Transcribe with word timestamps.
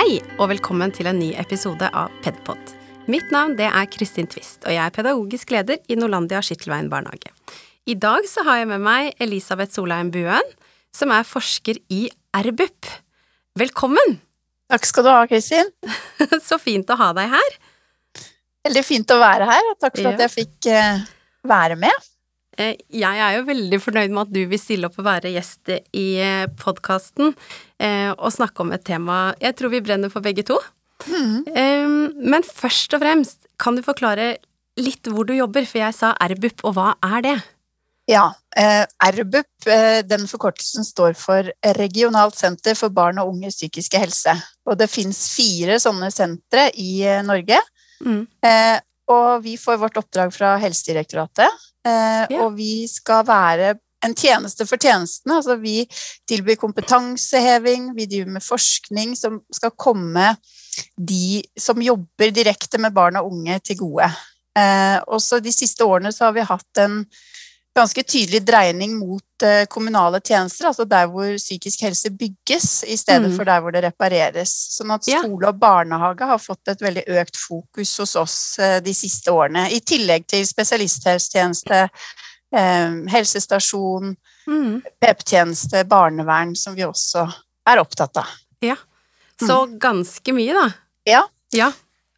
Hei, 0.00 0.14
og 0.40 0.46
velkommen 0.48 0.88
til 0.96 1.10
en 1.10 1.18
ny 1.20 1.26
episode 1.36 1.84
av 1.92 2.08
Pedpod. 2.24 2.70
Mitt 3.12 3.28
navn 3.34 3.52
det 3.58 3.66
er 3.68 3.88
Kristin 3.92 4.24
Twist, 4.32 4.62
og 4.64 4.72
jeg 4.72 4.80
er 4.80 4.94
pedagogisk 4.96 5.52
leder 5.52 5.76
i 5.92 5.96
Norlandia 5.98 6.40
Skittelveien 6.40 6.88
barnehage. 6.88 7.28
I 7.84 7.98
dag 8.00 8.24
så 8.24 8.40
har 8.46 8.62
jeg 8.62 8.70
med 8.70 8.80
meg 8.80 9.10
Elisabeth 9.20 9.76
Solheim 9.76 10.08
Buen, 10.14 10.46
som 10.96 11.12
er 11.12 11.28
forsker 11.28 11.82
i 11.92 12.06
RBUP. 12.32 12.88
Velkommen! 13.60 14.16
Takk 14.72 14.88
skal 14.88 15.04
du 15.04 15.12
ha, 15.12 15.20
Kristin. 15.28 15.68
så 16.48 16.56
fint 16.56 16.88
å 16.88 16.96
ha 16.96 17.12
deg 17.20 17.34
her. 17.36 17.60
Veldig 18.70 18.86
fint 18.88 19.12
å 19.12 19.20
være 19.20 19.52
her, 19.52 19.72
og 19.74 19.80
takk 19.84 19.98
for 20.00 20.08
Ja. 20.08 20.16
at 20.16 20.24
jeg 20.30 20.36
fikk 20.38 20.72
eh, 20.72 21.04
være 21.44 21.76
med. 21.76 22.08
Eh, 22.56 22.76
Jeg 22.88 23.20
er 23.20 23.36
jo 23.36 23.48
veldig 23.52 23.84
fornøyd 23.84 24.14
med 24.16 24.28
at 24.30 24.32
du 24.32 24.46
vil 24.48 24.60
stille 24.64 24.88
opp 24.88 24.96
og 24.96 25.12
være 25.12 25.36
gjest 25.36 25.76
i 25.92 26.08
podkasten 26.60 27.36
og 28.18 28.32
snakke 28.34 28.60
om 28.60 28.72
et 28.76 28.84
tema 28.84 29.32
jeg 29.40 29.56
tror 29.56 29.72
vi 29.72 29.80
brenner 29.80 30.12
for 30.12 30.20
begge 30.24 30.44
to. 30.44 30.58
Mm. 31.08 31.46
Eh, 31.48 31.88
Men 32.32 32.44
først 32.44 32.92
og 32.94 33.00
fremst, 33.00 33.46
kan 33.58 33.76
du 33.76 33.82
forklare 33.82 34.34
litt 34.80 35.08
hvor 35.08 35.26
du 35.28 35.34
jobber? 35.34 35.64
For 35.68 35.80
jeg 35.82 35.96
sa 35.96 36.12
RBUP, 36.20 36.62
og 36.64 36.76
hva 36.76 36.92
er 37.04 37.24
det? 37.24 37.38
Ja, 38.10 38.32
eh, 38.56 38.84
RBUP, 39.14 39.66
eh, 39.70 40.02
den 40.02 40.26
forkortelsen 40.26 40.84
står 40.84 41.14
for 41.14 41.50
Regionalt 41.78 42.34
senter 42.38 42.74
for 42.74 42.90
barn 42.90 43.20
og 43.22 43.34
unges 43.34 43.56
psykiske 43.60 44.00
helse. 44.02 44.34
Og 44.66 44.78
det 44.80 44.90
fins 44.90 45.28
fire 45.34 45.78
sånne 45.82 46.10
sentre 46.12 46.70
i 46.74 47.02
eh, 47.06 47.22
Norge. 47.22 47.60
Mm. 48.04 48.24
Eh, 48.42 48.78
og 49.10 49.42
vi 49.44 49.56
får 49.60 49.78
vårt 49.78 49.98
oppdrag 50.00 50.32
fra 50.34 50.56
Helsedirektoratet. 50.62 51.48
Eh, 51.86 52.26
Ja. 52.30 52.42
Og 52.44 52.56
vi 52.56 52.86
skal 52.90 53.24
være 53.24 53.78
en 54.04 54.14
tjeneste 54.16 54.66
for 54.66 54.80
tjenestene. 54.80 55.36
Altså 55.40 55.56
vi 55.60 55.84
tilbyr 56.28 56.58
kompetanseheving, 56.60 57.90
vi 57.96 58.08
driver 58.10 58.36
med 58.38 58.44
forskning 58.44 59.16
som 59.18 59.40
skal 59.52 59.74
komme 59.76 60.34
de 60.96 61.42
som 61.58 61.82
jobber 61.82 62.32
direkte 62.34 62.80
med 62.80 62.94
barn 62.96 63.18
og 63.20 63.32
unge 63.32 63.58
til 63.64 63.82
gode. 63.82 64.08
Eh, 64.58 64.98
også 65.06 65.40
de 65.44 65.52
siste 65.54 65.84
årene 65.84 66.12
så 66.12 66.28
har 66.28 66.32
vi 66.36 66.46
hatt 66.46 66.82
en 66.82 67.04
ganske 67.76 68.02
tydelig 68.02 68.40
dreining 68.42 68.96
mot 68.98 69.44
eh, 69.46 69.62
kommunale 69.70 70.18
tjenester, 70.20 70.66
altså 70.66 70.84
der 70.90 71.06
hvor 71.06 71.36
psykisk 71.38 71.84
helse 71.86 72.10
bygges, 72.10 72.82
i 72.84 72.96
stedet 72.98 73.30
Mm. 73.30 73.36
for 73.36 73.44
der 73.44 73.60
hvor 73.60 73.70
det 73.70 73.84
repareres. 73.84 74.50
Sånn 74.74 74.90
at 74.90 75.06
skole 75.06 75.48
og 75.48 75.60
barnehage 75.60 76.26
har 76.26 76.38
fått 76.42 76.68
et 76.68 76.82
veldig 76.82 77.04
økt 77.20 77.36
fokus 77.38 77.96
hos 78.02 78.16
oss 78.16 78.58
eh, 78.58 78.80
de 78.80 78.94
siste 78.94 79.30
årene, 79.30 79.68
i 79.70 79.80
tillegg 79.80 80.26
til 80.26 80.46
spesialisthelsetjeneste, 80.46 81.88
helsestasjon, 82.52 84.16
Mm. 84.46 84.80
PP-tjeneste, 85.00 85.84
barnevern, 85.86 86.56
som 86.56 86.74
vi 86.74 86.82
også 86.82 87.26
er 87.66 87.78
opptatt 87.78 88.16
av. 88.16 88.26
Ja. 88.60 88.74
Så 89.38 89.78
ganske 89.78 90.32
mye, 90.34 90.52
da. 90.56 90.64
Ja. 91.06 91.20
Ja. 91.52 91.72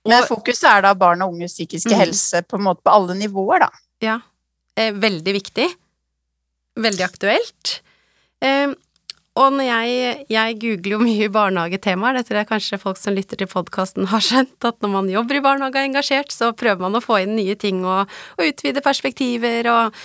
Men 0.08 0.24
fokuset 0.24 0.64
er 0.70 0.82
da 0.82 0.94
barn 0.94 1.20
og 1.22 1.34
unges 1.34 1.52
psykiske 1.54 1.90
Mm. 1.92 1.98
helse 1.98 2.42
på 2.42 2.56
en 2.56 2.64
måte 2.64 2.82
på 2.82 2.90
alle 2.90 3.14
nivåer, 3.14 3.60
da. 3.60 3.68
Ja. 4.00 4.20
Eh, 4.76 4.92
veldig 4.92 5.34
viktig. 5.34 5.68
Veldig 6.76 7.04
aktuelt. 7.04 7.80
Og 9.40 9.54
når 9.56 9.64
jeg, 9.64 10.24
jeg 10.28 10.56
googler 10.60 10.92
jo 10.92 10.98
mye 11.00 11.28
barnehagetemaer, 11.32 12.18
det 12.18 12.26
tror 12.28 12.42
jeg 12.42 12.48
kanskje 12.50 12.78
folk 12.82 12.98
som 13.00 13.14
lytter 13.16 13.38
til 13.40 13.48
podkasten 13.48 14.10
har 14.10 14.20
skjønt, 14.20 14.58
at 14.68 14.76
når 14.84 14.90
man 14.92 15.08
jobber 15.08 15.38
i 15.38 15.44
barnehage 15.44 15.72
og 15.72 15.80
er 15.80 15.88
engasjert, 15.88 16.34
så 16.34 16.50
prøver 16.52 16.82
man 16.84 16.98
å 16.98 17.00
få 17.04 17.22
inn 17.24 17.32
nye 17.38 17.54
ting 17.56 17.80
og, 17.88 18.10
og 18.36 18.44
utvide 18.50 18.82
perspektiver 18.84 19.70
og 19.72 19.96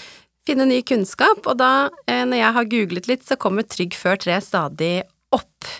finne 0.47 0.63
ny 0.69 0.79
kunnskap. 0.87 1.43
Og 1.43 1.57
da, 1.59 1.89
eh, 2.07 2.23
når 2.23 2.39
jeg 2.39 2.55
har 2.59 2.71
googlet 2.71 3.11
litt, 3.11 3.25
så 3.27 3.35
kommer 3.35 3.67
Trygg 3.67 3.97
før 3.99 4.15
tre 4.23 4.39
stadig 4.43 5.01
opp. 5.35 5.73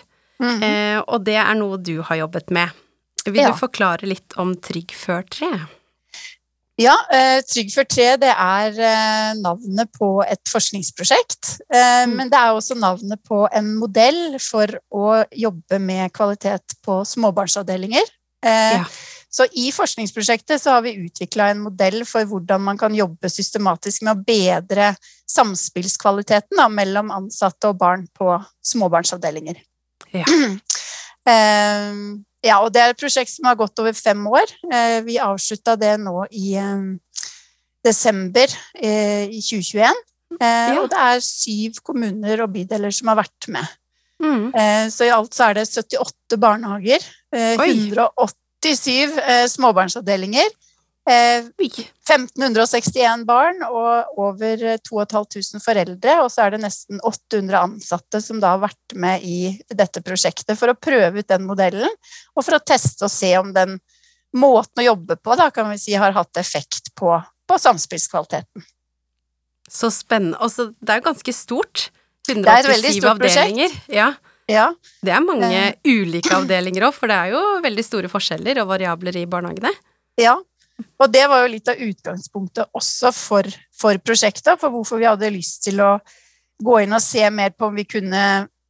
Mhm. 0.44 0.60
Eh, 0.62 0.98
og 1.08 1.24
det 1.24 1.38
er 1.40 1.54
noe 1.56 1.80
du 1.80 2.02
har 2.04 2.20
jobbet 2.20 2.52
med. 2.52 2.76
Vil 3.24 3.40
Ja. 3.42 3.50
du 3.50 3.56
forklare 3.58 4.04
litt 4.06 4.36
om 4.36 4.54
Trygg 4.56 4.92
før 4.92 5.24
tre? 5.28 5.48
Ja, 6.78 6.94
eh, 7.10 7.40
Trygg 7.42 7.72
for 7.74 7.88
tre 7.90 8.12
det 8.22 8.30
er 8.30 8.76
eh, 8.78 9.30
navnet 9.40 9.90
på 9.98 10.12
et 10.22 10.42
forskningsprosjekt. 10.46 11.58
Eh, 11.66 11.86
Mm. 11.98 12.14
Men 12.14 12.30
det 12.30 12.38
er 12.38 12.54
også 12.54 12.76
navnet 12.78 13.18
på 13.26 13.42
en 13.52 13.72
modell 13.74 14.38
for 14.38 14.70
å 14.94 15.24
jobbe 15.34 15.80
med 15.82 16.12
kvalitet 16.14 16.76
på 16.84 17.00
småbarnsavdelinger. 17.04 18.06
Ja. 18.44 18.84
Så 19.30 19.44
i 19.58 19.72
forskningsprosjektet 19.74 20.62
så 20.62 20.76
har 20.76 20.84
vi 20.86 20.94
utvikla 21.04 21.50
en 21.50 21.64
modell 21.66 22.04
for 22.08 22.24
hvordan 22.28 22.62
man 22.64 22.78
kan 22.78 22.94
jobbe 22.94 23.28
systematisk 23.32 24.04
med 24.06 24.14
å 24.14 24.22
bedre 24.24 24.92
samspillskvaliteten 25.28 26.60
da, 26.60 26.68
mellom 26.72 27.10
ansatte 27.14 27.72
og 27.72 27.80
barn 27.80 28.06
på 28.16 28.38
småbarnsavdelinger. 28.70 29.60
Ja. 30.14 30.24
ja, 32.44 32.60
og 32.62 32.72
det 32.74 32.82
er 32.82 32.92
et 32.92 33.00
prosjekt 33.00 33.32
som 33.32 33.48
har 33.48 33.58
gått 33.58 33.78
over 33.82 33.96
fem 33.96 34.20
år. 34.30 34.52
Eh, 34.72 34.98
vi 35.06 35.18
avslutta 35.22 35.76
det 35.80 35.96
nå 36.02 36.26
i 36.30 36.54
eh, 36.60 36.84
desember 37.86 38.52
eh, 38.78 39.26
i 39.26 39.40
2021. 39.42 40.04
Eh, 40.38 40.44
Ja. 40.44 40.80
Og 40.82 40.90
det 40.92 40.98
er 41.00 41.22
syv 41.24 41.80
kommuner 41.82 42.44
og 42.44 42.52
bydeler 42.54 42.92
som 42.94 43.08
har 43.12 43.22
vært 43.24 43.48
med. 43.48 43.76
Mm. 44.18 44.50
Så 44.90 45.06
i 45.06 45.12
alt 45.14 45.30
så 45.30 45.44
er 45.46 45.60
det 45.60 45.68
78 45.70 46.38
barnehager, 46.42 47.04
eh, 47.30 47.54
Oi. 47.62 47.68
187 47.94 49.14
eh, 49.22 49.44
småbarnsavdelinger. 49.46 50.48
1561 51.08 53.24
barn 53.28 53.62
og 53.66 54.04
over 54.20 54.62
eh, 54.74 54.80
2500 54.84 55.62
foreldre, 55.64 56.12
og 56.22 56.28
så 56.32 56.38
er 56.44 56.50
det 56.54 56.60
nesten 56.64 56.96
800 57.00 57.56
ansatte 57.60 58.20
som 58.24 58.40
da 58.42 58.48
har 58.54 58.62
vært 58.66 58.88
med 58.98 59.16
i 59.24 59.38
dette 59.72 60.02
prosjektet 60.04 60.58
for 60.60 60.68
å 60.72 60.78
prøve 60.78 61.18
ut 61.22 61.30
den 61.30 61.44
modellen, 61.48 61.92
og 62.36 62.44
for 62.44 62.52
å 62.58 62.64
teste 62.64 63.04
og 63.08 63.12
se 63.14 63.30
om 63.40 63.48
den 63.56 63.70
måten 64.36 64.82
å 64.82 64.88
jobbe 64.90 65.14
på 65.16 65.30
da, 65.40 65.46
kan 65.54 65.66
vi 65.72 65.78
si, 65.80 65.92
har 65.96 66.12
hatt 66.16 66.36
effekt 66.40 66.84
på, 66.98 67.10
på 67.48 67.54
samspillskvaliteten. 67.58 68.62
Så 69.68 69.90
spennende. 69.92 70.38
Altså, 70.44 70.62
det 70.80 70.92
er 70.94 71.00
ganske 71.04 71.32
stort. 71.36 71.90
er 72.28 72.32
et 72.40 72.72
veldig 72.72 72.92
187 72.92 73.00
stort 73.00 73.12
avdelinger. 73.16 73.70
Ja, 73.92 74.10
Ja, 74.48 74.70
det 75.04 75.12
er 75.12 75.20
mange 75.20 75.44
Eh. 75.52 75.74
ulike 75.84 76.32
avdelinger 76.32 76.86
òg, 76.88 76.94
for 76.96 77.06
det 77.10 77.16
er 77.16 77.28
jo 77.34 77.40
veldig 77.60 77.84
store 77.84 78.08
forskjeller 78.08 78.56
og 78.62 78.70
variabler 78.70 79.16
i 79.20 79.26
barnehagene. 79.28 79.68
ja. 80.16 80.38
Og 80.98 81.10
det 81.10 81.24
var 81.30 81.42
jo 81.42 81.50
litt 81.52 81.68
av 81.70 81.80
utgangspunktet 81.82 82.70
også 82.76 83.12
for, 83.14 83.48
for 83.74 83.98
prosjektet, 84.02 84.58
for 84.60 84.70
hvorfor 84.74 85.00
vi 85.00 85.08
hadde 85.08 85.30
lyst 85.34 85.64
til 85.66 85.82
å 85.82 85.96
gå 86.58 86.80
inn 86.82 86.94
og 86.94 87.02
se 87.02 87.22
mer 87.30 87.54
på 87.54 87.68
om 87.68 87.76
vi 87.78 87.84
kunne 87.86 88.22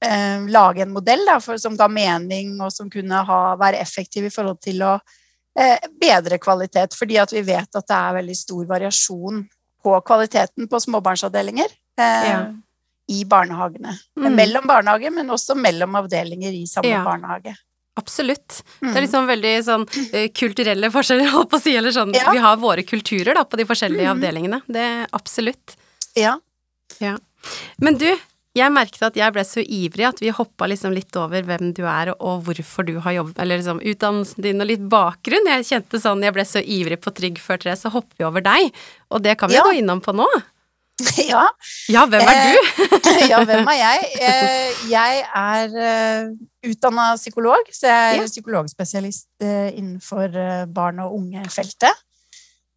eh, 0.04 0.48
lage 0.48 0.84
en 0.84 0.92
modell 0.92 1.24
da, 1.28 1.38
for, 1.40 1.60
som 1.60 1.76
ga 1.76 1.88
mening, 1.88 2.56
og 2.60 2.72
som 2.72 2.90
kunne 2.92 3.22
ha, 3.28 3.40
være 3.60 3.80
effektiv 3.80 4.28
i 4.28 4.32
forhold 4.32 4.60
til 4.64 4.82
å 4.84 4.94
eh, 5.58 5.76
bedre 6.00 6.40
kvalitet. 6.42 6.96
Fordi 6.96 7.20
at 7.20 7.32
vi 7.32 7.44
vet 7.48 7.68
at 7.80 7.88
det 7.88 7.98
er 7.98 8.18
veldig 8.20 8.36
stor 8.36 8.68
variasjon 8.72 9.44
på 9.84 10.00
kvaliteten 10.06 10.68
på 10.68 10.80
småbarnsavdelinger 10.84 11.68
eh, 12.00 12.28
Ja. 12.28 12.40
i 13.08 13.22
barnehagene. 13.24 13.94
Mm. 14.18 14.34
Mellom 14.36 14.68
barnehager, 14.68 15.14
men 15.14 15.30
også 15.32 15.56
mellom 15.56 15.96
avdelinger 16.02 16.52
i 16.52 16.66
samme 16.68 16.92
Ja. 16.92 17.04
barnehage. 17.04 17.56
Absolutt. 17.98 18.62
Mm. 18.80 18.88
Det 18.92 18.96
er 18.96 19.04
liksom 19.06 19.28
veldig 19.28 19.52
sånn 19.66 19.84
eh, 20.12 20.28
kulturelle 20.30 20.90
forskjeller, 20.94 21.30
holdt 21.34 21.52
på 21.52 21.60
å 21.60 21.62
si, 21.62 21.76
eller 21.78 21.94
sånn 21.94 22.14
Ja. 22.16 22.30
Vi 22.32 22.42
har 22.42 22.58
våre 22.62 22.86
kulturer 22.86 23.34
da 23.38 23.44
på 23.44 23.60
de 23.60 23.66
forskjellige 23.68 24.06
mm. 24.06 24.12
avdelingene. 24.16 24.62
Det 24.66 24.84
er 24.84 25.06
absolutt. 25.18 25.76
Ja. 26.18 27.16
Men 27.82 27.98
du, 28.00 28.08
jeg 28.58 28.74
merket 28.74 29.04
at 29.10 29.18
jeg 29.18 29.34
ble 29.34 29.44
så 29.46 29.62
ivrig 29.62 30.06
at 30.08 30.20
vi 30.22 30.32
hoppa 30.34 30.66
liksom 30.70 30.94
litt 30.96 31.14
over 31.20 31.44
hvem 31.46 31.72
du 31.76 31.84
er 31.86 32.12
og 32.16 32.46
hvorfor 32.48 32.86
du 32.88 32.96
har 33.04 33.18
jobbet, 33.18 33.38
eller 33.42 33.60
liksom 33.60 33.82
utdannelsen 33.82 34.46
din 34.46 34.64
og 34.64 34.70
litt 34.70 34.84
bakgrunn. 34.90 35.50
Jeg 35.52 35.68
kjente 35.68 36.02
sånn, 36.02 36.24
jeg 36.26 36.34
ble 36.36 36.46
så 36.48 36.62
ivrig 36.62 37.00
på 37.04 37.14
Trygg 37.14 37.42
før 37.42 37.60
tre, 37.62 37.76
så 37.78 37.92
hopper 37.94 38.18
vi 38.18 38.28
over 38.28 38.44
deg. 38.46 38.72
Og 39.14 39.22
det 39.24 39.38
kan 39.38 39.50
vi 39.50 39.58
Ja. 39.58 39.66
gå 39.66 39.78
innom 39.78 40.02
på 40.04 40.14
nå. 40.16 40.26
ja. 41.32 41.44
Ja, 41.92 42.04
hvem 42.10 42.26
er 42.26 42.38
du? 42.50 42.98
ja, 43.30 43.40
hvem 43.46 43.68
er 43.70 43.78
jeg? 43.78 44.08
Eh, 44.28 44.84
Jeg 44.90 45.22
er 45.38 45.74
uh, 45.78 46.30
utdanna 46.68 47.10
psykolog, 47.16 47.68
så 47.72 47.86
jeg 47.90 48.18
er 48.18 48.26
psykologspesialist 48.30 49.28
eh, 49.44 49.70
innenfor 49.78 50.34
eh, 50.34 50.64
barn 50.74 50.98
og 51.04 51.14
unge-feltet. 51.20 52.04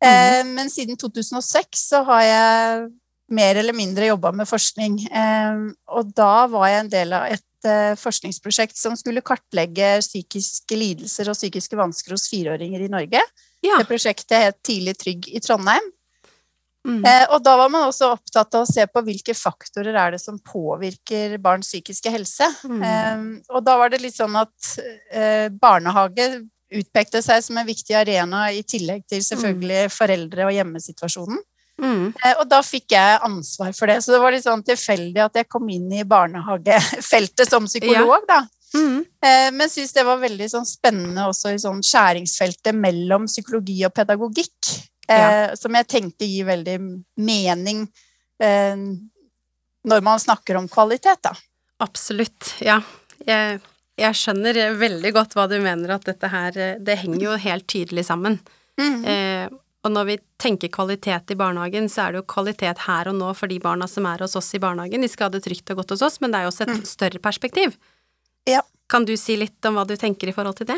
Eh, 0.02 0.42
Men 0.48 0.70
siden 0.74 0.98
2006 0.98 1.88
så 1.92 2.04
har 2.08 2.24
jeg 2.26 2.90
mer 3.32 3.56
eller 3.62 3.74
mindre 3.78 4.10
jobba 4.12 4.32
med 4.36 4.50
forskning. 4.50 5.00
Eh, 5.08 5.62
Og 5.98 6.12
da 6.18 6.48
var 6.52 6.68
jeg 6.70 6.84
en 6.86 6.92
del 6.94 7.14
av 7.18 7.26
et 7.32 7.68
eh, 7.70 7.94
forskningsprosjekt 8.00 8.78
som 8.78 8.98
skulle 9.00 9.22
kartlegge 9.26 9.96
psykiske 10.04 10.78
lidelser 10.78 11.30
og 11.32 11.38
psykiske 11.38 11.78
vansker 11.80 12.16
hos 12.18 12.28
fireåringer 12.32 12.86
i 12.86 12.92
Norge. 12.92 13.22
Ja. 13.66 13.78
Det 13.78 13.88
prosjektet 13.90 14.38
het 14.48 14.62
Tidlig 14.66 14.98
trygg 14.98 15.28
i 15.30 15.40
Trondheim. 15.44 15.90
Mm. 16.88 17.04
Eh, 17.06 17.26
og 17.30 17.44
da 17.46 17.54
var 17.60 17.70
man 17.70 17.86
også 17.86 18.10
opptatt 18.16 18.56
av 18.58 18.66
å 18.66 18.70
se 18.70 18.88
på 18.90 19.04
hvilke 19.06 19.36
faktorer 19.38 19.94
er 19.94 20.16
det 20.16 20.22
som 20.24 20.40
påvirker 20.42 21.38
barns 21.44 21.70
psykiske 21.70 22.14
helse. 22.14 22.48
Mm. 22.66 22.82
Eh, 22.82 23.28
og 23.54 23.62
da 23.66 23.78
var 23.78 23.94
det 23.94 24.02
litt 24.02 24.18
sånn 24.18 24.38
at 24.40 24.74
eh, 25.14 25.48
barnehage 25.54 26.32
utpekte 26.72 27.22
seg 27.24 27.44
som 27.44 27.60
en 27.60 27.68
viktig 27.68 27.96
arena, 27.98 28.46
i 28.52 28.64
tillegg 28.64 29.04
til 29.10 29.24
selvfølgelig 29.26 29.92
foreldre- 29.94 30.48
og 30.48 30.56
hjemmesituasjonen. 30.56 31.42
Mm. 31.82 32.12
Eh, 32.14 32.34
og 32.38 32.46
da 32.50 32.62
fikk 32.66 32.94
jeg 32.94 33.20
ansvar 33.26 33.74
for 33.78 33.92
det. 33.92 34.00
Så 34.04 34.14
det 34.14 34.22
var 34.24 34.34
litt 34.34 34.46
sånn 34.46 34.64
tilfeldig 34.66 35.24
at 35.26 35.42
jeg 35.42 35.50
kom 35.52 35.70
inn 35.74 35.90
i 35.94 36.08
barnehagefeltet 36.08 37.50
som 37.50 37.68
psykolog, 37.70 38.26
da. 38.30 38.44
Mm. 38.72 39.02
Eh, 39.26 39.50
men 39.52 39.70
syns 39.72 39.92
det 39.96 40.06
var 40.08 40.22
veldig 40.22 40.48
sånn 40.52 40.68
spennende 40.68 41.26
også 41.28 41.52
i 41.52 41.60
sånn 41.60 41.82
skjæringsfeltet 41.84 42.78
mellom 42.78 43.28
psykologi 43.28 43.82
og 43.88 43.94
pedagogikk. 43.98 44.72
Eh, 45.12 45.54
Som 45.60 45.76
jeg 45.78 45.88
tenker 45.92 46.30
gir 46.30 46.48
veldig 46.48 46.78
mening 47.22 47.86
eh, 48.42 48.76
når 49.82 50.06
man 50.06 50.22
snakker 50.22 50.60
om 50.60 50.70
kvalitet, 50.70 51.24
da. 51.26 51.34
Absolutt, 51.82 52.54
ja. 52.62 52.78
Jeg, 53.26 53.60
jeg 53.98 54.18
skjønner 54.18 54.60
veldig 54.78 55.12
godt 55.16 55.34
hva 55.38 55.48
du 55.50 55.58
mener, 55.62 55.96
at 55.96 56.06
dette 56.06 56.30
her 56.30 56.56
Det 56.82 56.98
henger 57.02 57.26
jo 57.26 57.38
helt 57.42 57.68
tydelig 57.70 58.06
sammen. 58.10 58.38
Mm. 58.82 59.02
Eh, 59.06 59.48
og 59.82 59.94
når 59.96 60.08
vi 60.12 60.18
tenker 60.42 60.70
kvalitet 60.74 61.34
i 61.34 61.38
barnehagen, 61.38 61.88
så 61.90 62.06
er 62.06 62.14
det 62.14 62.22
jo 62.22 62.30
kvalitet 62.30 62.84
her 62.86 63.10
og 63.10 63.18
nå 63.18 63.32
for 63.38 63.50
de 63.50 63.58
barna 63.62 63.88
som 63.90 64.06
er 64.06 64.22
hos 64.22 64.38
oss 64.38 64.52
i 64.54 64.62
barnehagen. 64.62 65.02
De 65.02 65.10
skal 65.10 65.30
ha 65.30 65.34
det 65.34 65.42
trygt 65.48 65.74
og 65.74 65.82
godt 65.82 65.96
hos 65.96 66.04
oss, 66.06 66.20
men 66.22 66.34
det 66.34 66.42
er 66.42 66.46
jo 66.46 66.52
også 66.54 66.68
et 66.68 66.90
større 66.90 67.22
perspektiv. 67.24 67.74
Ja. 68.50 68.62
Kan 68.92 69.08
du 69.10 69.16
si 69.18 69.38
litt 69.40 69.66
om 69.66 69.80
hva 69.80 69.88
du 69.90 69.96
tenker 69.98 70.30
i 70.30 70.36
forhold 70.36 70.60
til 70.60 70.70
det? 70.70 70.78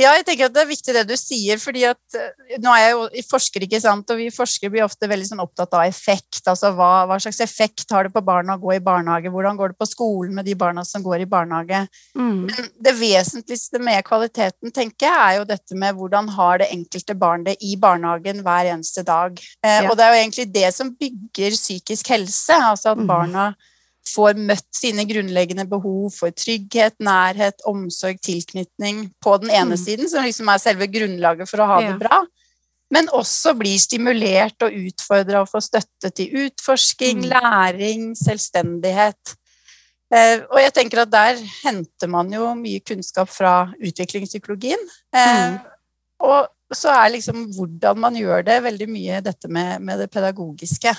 Ja, 0.00 0.14
jeg 0.16 0.24
tenker 0.24 0.48
at 0.48 0.54
det 0.54 0.62
er 0.62 0.70
viktig 0.70 0.94
det 0.96 1.04
du 1.08 1.14
sier, 1.20 1.60
fordi 1.60 1.84
at 1.88 2.16
eh, 2.18 2.58
nå 2.62 2.72
er 2.72 2.82
jeg 2.84 2.94
jo 2.96 3.24
forsker, 3.28 3.66
ikke 3.66 3.80
sant, 3.82 4.08
og 4.12 4.20
vi 4.20 4.30
forskere 4.32 4.72
blir 4.72 4.86
ofte 4.86 5.08
veldig 5.10 5.28
sånn 5.28 5.42
opptatt 5.44 5.76
av 5.76 5.84
effekt. 5.84 6.40
Altså 6.48 6.72
hva, 6.76 7.04
hva 7.10 7.18
slags 7.22 7.42
effekt 7.44 7.92
har 7.92 8.08
det 8.08 8.14
på 8.14 8.24
barna 8.24 8.56
å 8.56 8.62
gå 8.62 8.76
i 8.76 8.82
barnehage? 8.84 9.32
Hvordan 9.32 9.58
går 9.60 9.74
det 9.74 9.80
på 9.82 9.90
skolen 9.90 10.36
med 10.38 10.48
de 10.48 10.56
barna 10.58 10.84
som 10.88 11.04
går 11.04 11.26
i 11.26 11.28
barnehage? 11.28 11.82
Mm. 12.16 12.46
Men 12.48 12.70
det 12.86 12.96
vesentligste 13.00 13.82
med 13.82 14.00
kvaliteten, 14.08 14.72
tenker 14.72 15.08
jeg, 15.08 15.18
er 15.18 15.40
jo 15.40 15.48
dette 15.50 15.78
med 15.78 15.98
hvordan 15.98 16.30
har 16.38 16.62
det 16.62 16.70
enkelte 16.72 17.18
barn 17.18 17.44
det 17.48 17.58
i 17.60 17.74
barnehagen 17.80 18.40
hver 18.46 18.72
eneste 18.76 19.04
dag. 19.08 19.40
Eh, 19.64 19.80
Ja. 19.82 19.90
Og 19.90 19.96
det 19.98 20.04
er 20.04 20.12
jo 20.12 20.20
egentlig 20.20 20.44
det 20.52 20.68
som 20.76 20.90
bygger 20.94 21.54
psykisk 21.56 22.10
helse, 22.12 22.54
altså 22.54 22.92
at 22.92 23.00
barna 23.08 23.22
barna 23.32 23.54
får 24.06 24.34
møtt 24.36 24.66
sine 24.74 25.04
grunnleggende 25.06 25.64
behov 25.70 26.10
for 26.16 26.30
trygghet, 26.34 26.96
nærhet, 27.00 27.62
omsorg, 27.68 28.18
tilknytning 28.20 29.10
på 29.22 29.36
den 29.40 29.50
ene 29.50 29.76
Mm. 29.76 29.84
siden, 29.84 30.08
som 30.08 30.24
liksom 30.24 30.48
er 30.52 30.58
selve 30.58 30.86
grunnlaget 30.90 31.48
for 31.48 31.58
å 31.58 31.66
ha 31.66 31.80
Ja. 31.80 31.92
det 31.92 32.00
bra. 32.00 32.24
Men 32.90 33.08
også 33.08 33.54
blir 33.56 33.78
stimulert 33.78 34.60
og 34.60 34.72
utfordra 34.72 35.40
og 35.40 35.48
får 35.48 35.62
støtte 35.70 36.14
til 36.14 36.28
utforsking, 36.48 37.22
Mm. 37.22 37.30
læring, 37.30 38.14
selvstendighet. 38.16 39.36
Eh, 40.12 40.40
og 40.50 40.58
jeg 40.58 40.72
tenker 40.74 40.98
at 41.02 41.10
der 41.10 41.36
henter 41.64 42.06
man 42.06 42.30
jo 42.30 42.54
mye 42.54 42.80
kunnskap 42.80 43.28
fra 43.28 43.72
utviklingspsykologien. 43.80 44.78
Eh, 45.14 45.50
Mm. 45.52 45.60
Og 46.20 46.48
så 46.74 46.88
er 46.90 47.10
liksom 47.12 47.46
hvordan 47.54 47.96
man 47.96 48.14
gjør 48.14 48.44
det, 48.44 48.62
veldig 48.62 48.88
mye 48.88 49.22
dette 49.22 49.48
med, 49.48 49.80
med 49.80 49.98
det 49.98 50.10
pedagogiske. 50.10 50.96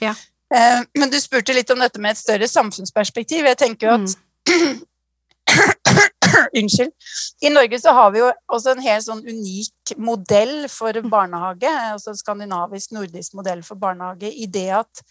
Ja. 0.00 0.14
Eh, 0.54 0.80
men 0.98 1.10
du 1.10 1.16
spurte 1.20 1.54
litt 1.56 1.70
om 1.72 1.78
dette 1.80 2.00
med 2.00 2.10
et 2.12 2.18
større 2.20 2.48
samfunnsperspektiv. 2.48 3.44
Jeg 3.48 3.56
tenker 3.58 3.88
jo 3.88 3.94
at 4.02 4.16
Mm. 4.42 4.80
Unnskyld. 6.58 6.92
I 7.40 7.50
Norge 7.50 7.78
så 7.80 7.92
har 7.92 8.10
vi 8.14 8.18
jo 8.22 8.28
også 8.52 8.72
en 8.72 8.82
helt 8.82 9.04
sånn 9.04 9.20
unik 9.28 9.92
modell 10.00 10.66
for 10.72 10.96
barnehage. 11.12 11.68
Altså 11.92 12.12
en 12.12 12.18
skandinavisk, 12.20 12.92
nordisk 12.96 13.34
modell 13.38 13.62
for 13.66 13.76
barnehage 13.80 14.30
i 14.32 14.46
det 14.50 14.68
at 14.80 15.02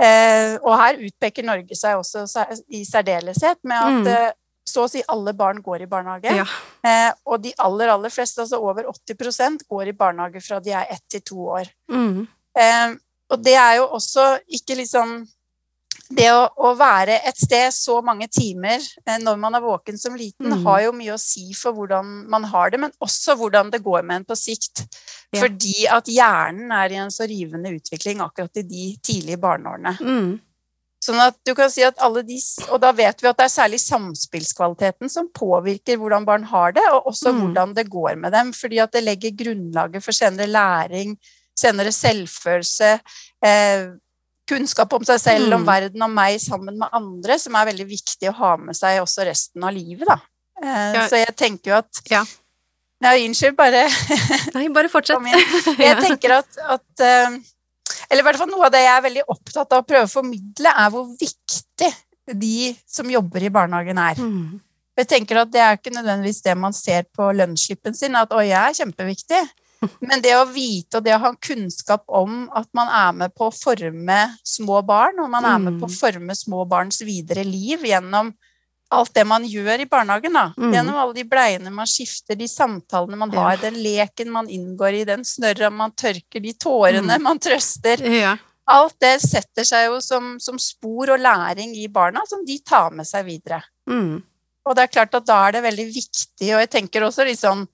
eh, 0.00 0.56
Og 0.62 0.72
her 0.78 1.00
utpeker 1.08 1.44
Norge 1.46 1.76
seg 1.76 1.98
også 2.00 2.24
i 2.70 2.84
særdeleshet 2.88 3.58
med 3.64 3.76
at 3.78 3.98
Mm. 3.98 4.06
eh, 4.06 4.32
så 4.68 4.84
å 4.84 4.90
si 4.90 5.00
alle 5.08 5.32
barn 5.32 5.62
går 5.64 5.82
i 5.82 5.86
barnehage. 5.88 6.28
Ja. 6.36 6.44
Eh, 6.84 7.12
og 7.26 7.40
de 7.42 7.54
aller, 7.58 7.88
aller 7.88 8.10
fleste, 8.12 8.42
altså 8.44 8.58
over 8.60 8.84
80% 8.84 9.62
går 9.68 9.88
i 9.88 9.92
barnehage 9.96 10.42
fra 10.44 10.58
de 10.60 10.70
er 10.76 10.86
ett 10.92 11.02
til 11.08 11.20
to 11.24 11.36
år. 11.56 11.70
Mm. 11.90 12.26
Eh, 12.58 12.94
og 13.30 13.42
det 13.44 13.54
er 13.60 13.74
jo 13.80 13.88
også 13.98 14.38
ikke 14.48 14.76
liksom 14.84 15.26
Det 16.08 16.24
å, 16.32 16.46
å 16.56 16.70
være 16.72 17.18
et 17.28 17.36
sted 17.36 17.68
så 17.76 17.98
mange 18.00 18.24
timer 18.32 18.80
eh, 18.80 19.18
når 19.20 19.36
man 19.36 19.54
er 19.58 19.60
våken 19.60 19.98
som 20.00 20.14
liten, 20.16 20.46
Mm. 20.48 20.62
har 20.64 20.80
jo 20.86 20.92
mye 20.96 21.12
å 21.12 21.20
si 21.20 21.52
for 21.52 21.76
hvordan 21.76 22.24
man 22.32 22.44
har 22.48 22.70
det, 22.72 22.80
men 22.80 22.94
også 23.04 23.34
hvordan 23.36 23.68
det 23.70 23.82
går 23.84 24.06
med 24.08 24.16
en 24.16 24.24
på 24.24 24.36
sikt. 24.40 24.86
Ja. 25.34 25.42
Fordi 25.42 25.84
at 25.92 26.08
hjernen 26.08 26.72
er 26.72 26.94
i 26.94 26.96
en 27.02 27.10
så 27.12 27.28
rivende 27.28 27.68
utvikling 27.76 28.22
akkurat 28.24 28.56
i 28.56 28.62
de 28.64 28.86
tidlige 29.04 29.36
barneårene. 29.36 29.98
Mm. 30.00 30.40
Sånn 31.04 31.20
at 31.20 31.36
du 31.44 31.52
kan 31.54 31.68
si 31.70 31.84
at 31.84 32.00
alle 32.00 32.22
de 32.26 32.40
Og 32.72 32.80
da 32.80 32.90
vet 32.96 33.20
vi 33.22 33.28
at 33.28 33.36
det 33.36 33.44
er 33.44 33.52
særlig 33.60 33.78
samspillskvaliteten 33.84 35.12
som 35.12 35.28
påvirker 35.28 36.00
hvordan 36.00 36.24
barn 36.24 36.44
har 36.48 36.72
det, 36.72 36.88
og 36.90 37.12
også 37.12 37.32
Mm. 37.34 37.40
hvordan 37.42 37.74
det 37.74 37.90
går 37.90 38.16
med 38.16 38.32
dem. 38.32 38.52
Fordi 38.52 38.78
at 38.80 38.92
det 38.92 39.04
legger 39.04 39.36
grunnlaget 39.44 40.02
for 40.02 40.12
senere 40.12 40.46
læring, 40.48 41.18
senere 41.58 41.92
selvfølelse, 41.94 42.90
eh, 43.44 43.86
kunnskap 44.48 44.92
om 44.96 45.04
seg 45.04 45.20
selv, 45.20 45.52
om 45.52 45.60
Mm. 45.62 45.66
verden, 45.68 46.02
om 46.06 46.14
meg 46.14 46.38
sammen 46.40 46.78
med 46.80 46.88
andre, 46.96 47.38
som 47.38 47.54
er 47.58 47.66
veldig 47.68 47.86
viktig 47.90 48.30
å 48.30 48.36
ha 48.38 48.56
med 48.56 48.76
seg 48.78 49.00
også 49.02 49.26
resten 49.28 49.64
av 49.64 49.74
livet, 49.74 50.06
da. 50.08 50.18
Eh, 50.62 50.92
Ja. 50.94 51.08
Så 51.08 51.18
jeg 51.24 51.36
tenker 51.36 51.70
jo 51.72 51.76
at 51.82 52.00
Ja. 52.10 52.24
Nei, 53.00 53.26
unnskyld, 53.28 53.54
bare 53.56 53.84
Nei, 54.56 54.68
bare 54.74 54.88
fortsett. 54.90 55.22
Jeg 55.78 55.96
tenker 56.02 56.38
at, 56.40 56.58
at 56.58 57.00
eh, 57.00 57.38
Eller 58.10 58.22
i 58.22 58.26
hvert 58.26 58.38
fall 58.40 58.48
noe 58.50 58.66
av 58.66 58.72
det 58.72 58.80
jeg 58.82 58.96
er 58.96 59.04
veldig 59.04 59.22
opptatt 59.28 59.72
av 59.72 59.82
å 59.84 59.86
prøve 59.86 60.06
å 60.08 60.10
formidle, 60.10 60.72
er 60.72 60.90
hvor 60.90 61.06
viktig 61.20 61.92
de 62.34 62.74
som 62.86 63.08
jobber 63.08 63.42
i 63.44 63.50
barnehagen 63.52 63.98
er. 63.98 64.14
Mm. 64.16 64.60
Jeg 64.98 65.06
tenker 65.08 65.38
at 65.42 65.50
Det 65.52 65.60
er 65.60 65.76
ikke 65.76 65.92
nødvendigvis 65.94 66.42
det 66.42 66.56
man 66.58 66.72
ser 66.72 67.04
på 67.16 67.28
lønnsslippen 67.36 67.94
sin, 67.94 68.16
at 68.16 68.32
'oi, 68.32 68.48
jeg 68.48 68.58
er 68.58 68.84
kjempeviktig'. 68.84 69.48
Men 70.00 70.20
det 70.24 70.32
å 70.34 70.44
vite 70.50 70.98
og 70.98 71.04
det 71.06 71.14
å 71.14 71.20
ha 71.22 71.32
kunnskap 71.38 72.02
om 72.08 72.48
at 72.56 72.66
man 72.74 72.88
er 72.88 73.12
med 73.12 73.34
på 73.38 73.46
å 73.48 73.54
forme 73.54 74.16
små 74.42 74.80
barn, 74.86 75.20
og 75.22 75.30
man 75.30 75.44
er 75.46 75.58
med 75.58 75.78
på 75.80 75.86
å 75.86 75.92
Mm. 75.92 75.98
forme 76.00 76.34
små 76.34 76.64
barns 76.68 76.98
videre 77.06 77.44
liv 77.46 77.84
gjennom 77.86 78.32
alt 78.90 79.12
det 79.14 79.24
man 79.26 79.44
gjør 79.44 79.80
i 79.80 79.86
barnehagen. 79.86 80.32
da. 80.32 80.46
Mm. 80.56 80.72
Gjennom 80.72 80.96
alle 80.96 81.14
de 81.14 81.24
bleiene 81.24 81.70
man 81.70 81.86
skifter, 81.86 82.34
de 82.34 82.46
samtalene 82.48 83.16
man 83.16 83.30
Ja. 83.30 83.40
har, 83.50 83.56
den 83.58 83.74
leken 83.74 84.30
man 84.30 84.48
inngår 84.48 85.00
i, 85.02 85.04
den 85.04 85.20
snørra 85.22 85.70
man 85.70 85.92
tørker, 85.92 86.40
de 86.42 86.52
tårene 86.54 87.14
Mm. 87.18 87.22
man 87.22 87.38
trøster. 87.38 88.00
Ja. 88.20 88.36
Alt 88.66 88.98
det 89.00 89.20
setter 89.20 89.62
seg 89.64 89.86
jo 89.90 90.00
som, 90.00 90.38
som 90.40 90.58
spor 90.58 91.10
og 91.10 91.20
læring 91.20 91.76
i 91.76 91.86
barna, 91.86 92.20
som 92.26 92.44
de 92.44 92.58
tar 92.58 92.90
med 92.90 93.06
seg 93.06 93.24
videre. 93.26 93.62
Mm. 93.88 94.22
Og 94.66 94.74
det 94.76 94.82
er 94.84 94.92
klart 95.00 95.14
at 95.14 95.24
da 95.24 95.46
er 95.48 95.52
det 95.52 95.62
veldig 95.64 95.86
viktig, 95.94 96.48
og 96.54 96.60
jeg 96.60 96.70
tenker 96.70 97.00
også 97.06 97.24
litt 97.24 97.38
sånn 97.38 97.66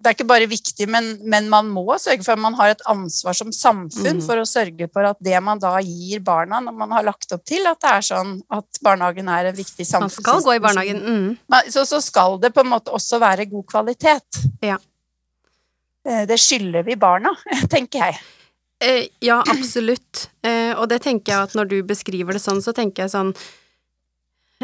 Det 0.00 0.08
er 0.08 0.14
ikke 0.16 0.30
bare 0.30 0.48
viktig, 0.48 0.86
men, 0.88 1.10
men 1.28 1.48
man 1.52 1.66
må 1.68 1.84
sørge 2.00 2.24
for 2.24 2.32
at 2.32 2.40
man 2.40 2.54
har 2.56 2.72
et 2.72 2.84
ansvar 2.88 3.36
som 3.36 3.50
samfunn 3.52 4.16
mm. 4.16 4.22
for 4.24 4.40
å 4.40 4.46
sørge 4.48 4.88
for 4.88 5.04
at 5.04 5.18
det 5.20 5.36
man 5.44 5.60
da 5.60 5.74
gir 5.84 6.22
barna, 6.24 6.62
når 6.64 6.78
man 6.78 6.94
har 6.96 7.04
lagt 7.04 7.34
opp 7.36 7.44
til 7.44 7.68
at 7.68 7.82
det 7.84 7.90
er 7.98 8.06
sånn 8.08 8.30
at 8.56 8.80
barnehagen 8.80 9.28
er 9.28 9.50
en 9.50 9.58
viktig 9.58 9.84
samfunn 9.84 10.08
Man 10.08 10.14
skal 10.14 10.40
gå 10.46 10.54
i 10.56 10.62
barnehagen. 10.64 11.02
Mm. 11.04 11.60
Så, 11.68 11.84
så 11.90 12.00
skal 12.00 12.40
det 12.40 12.54
på 12.56 12.64
en 12.64 12.72
måte 12.72 12.94
også 12.96 13.20
være 13.20 13.50
god 13.52 13.66
kvalitet. 13.68 14.40
Ja. 14.64 14.80
Eh, 16.08 16.24
Det 16.32 16.40
skylder 16.40 16.88
vi 16.88 16.96
barna, 16.96 17.34
tenker 17.74 18.06
jeg. 18.06 18.20
Eh, 18.80 19.06
ja, 19.20 19.42
absolutt. 19.52 20.30
Eh, 20.40 20.72
og 20.72 20.88
det 20.88 21.02
tenker 21.04 21.34
jeg 21.34 21.50
at 21.50 21.60
når 21.60 21.68
du 21.68 21.78
beskriver 21.84 22.36
det 22.36 22.40
sånn, 22.40 22.64
så 22.64 22.72
tenker 22.72 23.04
jeg 23.04 23.12
sånn 23.12 23.34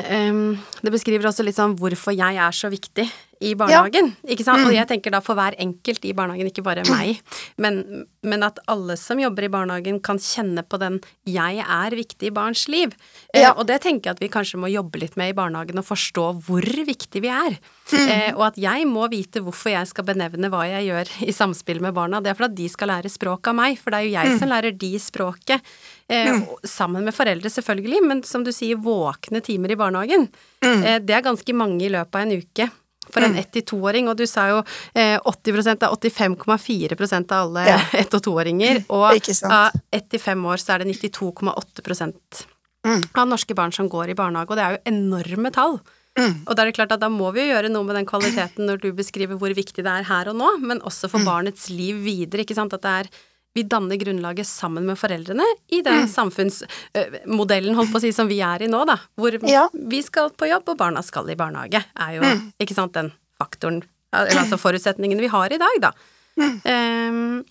ehm, 0.01 0.57
Det 0.81 0.93
beskriver 0.95 1.29
også 1.29 1.45
litt 1.45 1.59
sånn 1.59 1.77
hvorfor 1.77 2.17
jeg 2.17 2.41
er 2.41 2.57
så 2.57 2.73
viktig 2.73 3.05
i 3.41 3.55
barnehagen, 3.55 4.15
ikke 4.27 4.45
sant? 4.45 4.65
Og 4.65 4.73
Mm. 4.73 4.77
jeg 4.77 4.89
tenker 4.89 5.11
da 5.11 5.21
for 5.21 5.35
hver 5.37 5.55
enkelt 5.59 6.05
i 6.05 6.13
barnehagen, 6.13 6.47
ikke 6.51 6.63
bare 6.65 6.85
meg, 6.89 7.21
men, 7.59 8.07
men 8.23 8.43
at 8.43 8.59
alle 8.67 8.97
som 8.97 9.19
jobber 9.19 9.45
i 9.45 9.49
barnehagen 9.53 10.01
kan 10.03 10.17
kjenne 10.19 10.63
på 10.67 10.79
den 10.79 11.01
'jeg 11.27 11.59
er 11.61 11.91
viktig 11.91 12.29
i 12.29 12.31
barns 12.31 12.67
liv'. 12.67 12.93
Eh, 13.35 13.51
og 13.57 13.67
det 13.67 13.83
tenker 13.83 14.05
jeg 14.11 14.17
at 14.17 14.21
vi 14.21 14.29
kanskje 14.29 14.57
må 14.59 14.71
jobbe 14.73 14.99
litt 15.01 15.17
med 15.17 15.31
i 15.31 15.33
barnehagen, 15.37 15.77
og 15.79 15.85
forstå 15.85 16.43
hvor 16.47 16.63
viktig 16.63 17.21
vi 17.21 17.29
er. 17.29 17.59
Mm. 17.93 18.09
Eh, 18.09 18.33
og 18.35 18.43
at 18.47 18.57
jeg 18.57 18.87
må 18.87 19.09
vite 19.11 19.41
hvorfor 19.43 19.71
jeg 19.71 19.87
skal 19.87 20.05
benevne 20.05 20.49
hva 20.51 20.65
jeg 20.67 20.89
gjør 20.89 21.29
i 21.29 21.33
samspill 21.33 21.81
med 21.81 21.95
barna. 21.95 22.21
Det 22.23 22.31
er 22.31 22.35
for 22.35 22.45
at 22.45 22.55
de 22.55 22.69
skal 22.69 22.89
lære 22.89 23.11
språk 23.11 23.47
av 23.49 23.55
meg, 23.55 23.79
for 23.79 23.91
det 23.91 23.99
er 24.01 24.05
jo 24.09 24.13
jeg 24.17 24.33
Mm. 24.33 24.39
som 24.39 24.49
lærer 24.49 24.79
de 24.79 24.99
språket. 24.99 25.61
Eh, 26.09 26.33
og 26.41 26.61
Sammen 26.65 27.05
med 27.05 27.15
foreldre, 27.15 27.51
selvfølgelig, 27.51 28.01
men 28.07 28.23
som 28.23 28.43
du 28.45 28.51
sier, 28.53 28.77
våkne 28.77 29.43
timer 29.43 29.71
i 29.73 29.75
barnehagen. 29.77 30.29
Mm. 30.63 30.83
Eh, 30.85 30.99
det 31.01 31.11
er 31.11 31.23
ganske 31.23 31.53
mange 31.55 31.83
i 31.83 31.89
løpet 31.91 32.15
av 32.15 32.23
en 32.23 32.33
uke. 32.43 32.71
For 33.11 33.21
en 33.23 33.37
ett- 33.37 33.53
til 33.53 33.63
toåring, 33.63 34.09
og 34.09 34.17
du 34.17 34.27
sa 34.27 34.49
jo 34.49 34.59
eh, 34.95 35.19
80 35.25 35.77
det 35.79 35.83
er 35.83 35.91
85,4% 35.95 37.33
av 37.33 37.47
alle 37.49 37.67
Ja. 37.69 37.79
ett- 37.93 38.15
og 38.15 38.23
toåringer, 38.23 38.85
og 38.89 39.13
av 39.51 39.71
ett 39.93 40.09
til 40.11 40.19
fem 40.21 40.43
år 40.45 40.57
så 40.59 40.75
er 40.75 40.79
det 40.85 40.89
92,8 41.01 42.47
Mm. 42.87 43.03
av 43.17 43.27
norske 43.29 43.55
barn 43.55 43.73
som 43.73 43.89
går 43.91 44.11
i 44.11 44.15
barnehage, 44.15 44.51
og 44.51 44.57
det 44.57 44.65
er 44.65 44.71
jo 44.77 44.93
enorme 44.93 45.51
tall. 45.53 45.81
Mm. 46.17 46.45
Og 46.47 46.55
da 46.57 46.63
er 46.63 46.67
det 46.71 46.77
klart 46.77 46.93
at 46.93 47.01
da 47.01 47.09
må 47.09 47.33
vi 47.35 47.41
jo 47.43 47.53
gjøre 47.55 47.69
noe 47.71 47.83
med 47.85 47.97
den 47.97 48.07
kvaliteten 48.07 48.65
når 48.65 48.81
du 48.81 48.93
beskriver 48.93 49.37
hvor 49.37 49.53
viktig 49.53 49.83
det 49.83 49.87
er 49.91 50.05
her 50.05 50.29
og 50.31 50.37
nå, 50.37 50.59
men 50.61 50.81
også 50.81 51.11
Mm. 51.11 51.25
barnets 51.25 51.69
liv 51.69 51.97
videre, 51.97 52.45
ikke 52.47 52.55
sant, 52.55 52.73
at 52.73 52.83
det 52.83 52.89
er 52.89 53.09
vi 53.57 53.65
danner 53.65 53.97
grunnlaget 54.01 54.47
sammen 54.47 54.85
med 54.87 54.99
foreldrene 55.01 55.45
i 55.73 55.81
den 55.83 56.03
Mm. 56.05 56.09
samfunnsmodellen, 56.13 57.75
holdt 57.79 57.93
på 57.93 57.99
å 57.99 58.05
si, 58.05 58.13
som 58.13 58.29
vi 58.29 58.41
er 58.45 58.63
i 58.63 58.69
nå, 58.71 58.85
da. 58.87 58.99
Hvor 59.17 59.33
Ja. 59.49 59.69
vi 59.73 60.03
skal 60.03 60.31
på 60.31 60.49
jobb, 60.49 60.69
og 60.69 60.79
barna 60.79 61.03
skal 61.03 61.29
i 61.31 61.35
barnehage, 61.35 61.83
er 61.97 62.15
jo, 62.17 62.23
Mm. 62.23 62.53
ikke 62.61 62.75
sant, 62.75 62.93
den 62.93 63.13
faktoren, 63.41 63.83
eller 64.13 64.31
altså 64.43 64.59
forutsetningen 64.61 65.19
vi 65.21 65.27
har 65.29 65.53
i 65.53 65.59
dag, 65.59 65.81
da. 65.81 65.93
Mm. 66.39 66.61
Um, 66.67 67.45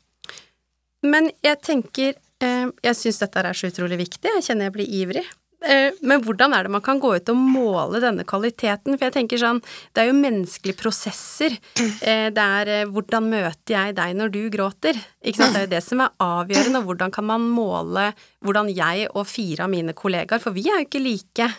men 1.04 1.32
jeg 1.44 1.62
tenker, 1.62 2.14
um, 2.42 2.72
jeg 2.84 2.96
syns 2.96 3.20
dette 3.20 3.38
er 3.38 3.54
så 3.54 3.68
utrolig 3.72 3.98
viktig, 3.98 4.30
jeg 4.36 4.44
kjenner 4.44 4.70
jeg 4.70 4.74
blir 4.74 4.88
ivrig. 4.88 5.26
Eh, 5.66 5.96
men 6.06 6.22
hvordan 6.24 6.54
er 6.54 6.66
det 6.66 6.74
man 6.76 6.84
kan 6.86 7.00
gå 7.02 7.16
ut 7.18 7.32
og 7.32 7.40
måle 7.40 8.02
denne 8.04 8.26
kvaliteten? 8.28 8.96
For 8.96 9.08
jeg 9.08 9.16
tenker 9.16 9.42
sånn, 9.42 9.62
det 9.96 10.04
er 10.04 10.12
jo 10.12 10.18
menneskelige 10.18 10.80
prosesser. 10.80 11.58
Eh, 12.06 12.28
det 12.34 12.46
er 12.60 12.72
eh, 12.72 12.88
hvordan 12.92 13.30
møter 13.32 13.74
jeg 13.74 13.96
deg 13.98 14.16
når 14.20 14.34
du 14.34 14.42
gråter? 14.54 15.00
Ikke 15.26 15.42
sant? 15.42 15.56
Det 15.56 15.64
er 15.64 15.68
jo 15.68 15.74
det 15.76 15.84
som 15.86 16.04
er 16.06 16.14
avgjørende. 16.22 16.84
Hvordan 16.86 17.14
kan 17.16 17.28
man 17.32 17.48
måle 17.50 18.12
hvordan 18.46 18.70
jeg 18.70 19.10
og 19.14 19.26
fire 19.30 19.66
av 19.66 19.74
mine 19.74 19.96
kollegaer, 19.98 20.44
for 20.44 20.54
vi 20.54 20.68
er 20.70 20.84
jo 20.84 20.88
ikke 20.88 21.02
like. 21.02 21.50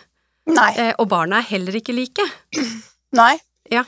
Nei. 0.47 0.71
Og 1.01 1.07
barna 1.11 1.41
er 1.41 1.49
heller 1.49 1.75
ikke 1.75 1.95
like. 1.95 2.23
Nei. 3.19 3.33
Ja. 3.67 3.83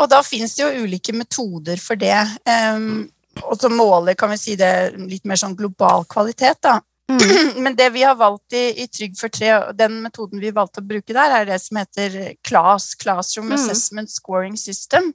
Og 0.00 0.08
da 0.10 0.18
finnes 0.26 0.56
det 0.56 0.64
jo 0.64 0.86
ulike 0.86 1.14
metoder 1.14 1.78
for 1.78 2.00
det. 2.00 2.16
Um, 2.42 3.04
og 3.42 3.58
så 3.60 3.70
måler, 3.70 4.16
kan 4.18 4.32
vi 4.32 4.38
si 4.40 4.56
det, 4.58 4.72
litt 4.98 5.24
mer 5.28 5.38
sånn 5.38 5.54
global 5.58 6.06
kvalitet, 6.10 6.58
da. 6.66 6.80
Mm. 7.12 7.50
Men 7.64 7.76
det 7.76 7.90
vi 7.94 8.02
har 8.02 8.16
valgt 8.16 8.56
i, 8.56 8.64
i 8.82 8.88
Trygg 8.88 9.16
for 9.18 9.32
tre, 9.32 9.52
den 9.76 10.00
metoden 10.04 10.40
vi 10.42 10.54
valgte 10.54 10.82
å 10.82 10.88
bruke 10.88 11.12
der, 11.12 11.40
er 11.40 11.48
det 11.48 11.60
som 11.62 11.80
heter 11.80 12.34
CLAS, 12.46 12.94
Classroom 13.00 13.50
mm. 13.52 13.56
Assessment 13.58 14.12
Scoring 14.12 14.56
System. 14.60 15.12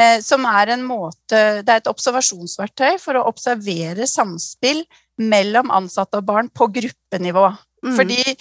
Eh, 0.00 0.20
som 0.24 0.46
er 0.46 0.70
en 0.70 0.84
måte 0.86 1.38
Det 1.66 1.72
er 1.72 1.80
et 1.80 1.88
observasjonsverktøy 1.90 2.94
for 3.02 3.18
å 3.18 3.24
observere 3.28 4.06
samspill 4.08 4.84
mellom 5.20 5.72
ansatte 5.74 6.20
og 6.20 6.28
barn 6.30 6.48
på 6.48 6.70
gruppenivå. 6.72 7.50
Mm. 7.84 7.94
Fordi 7.96 8.34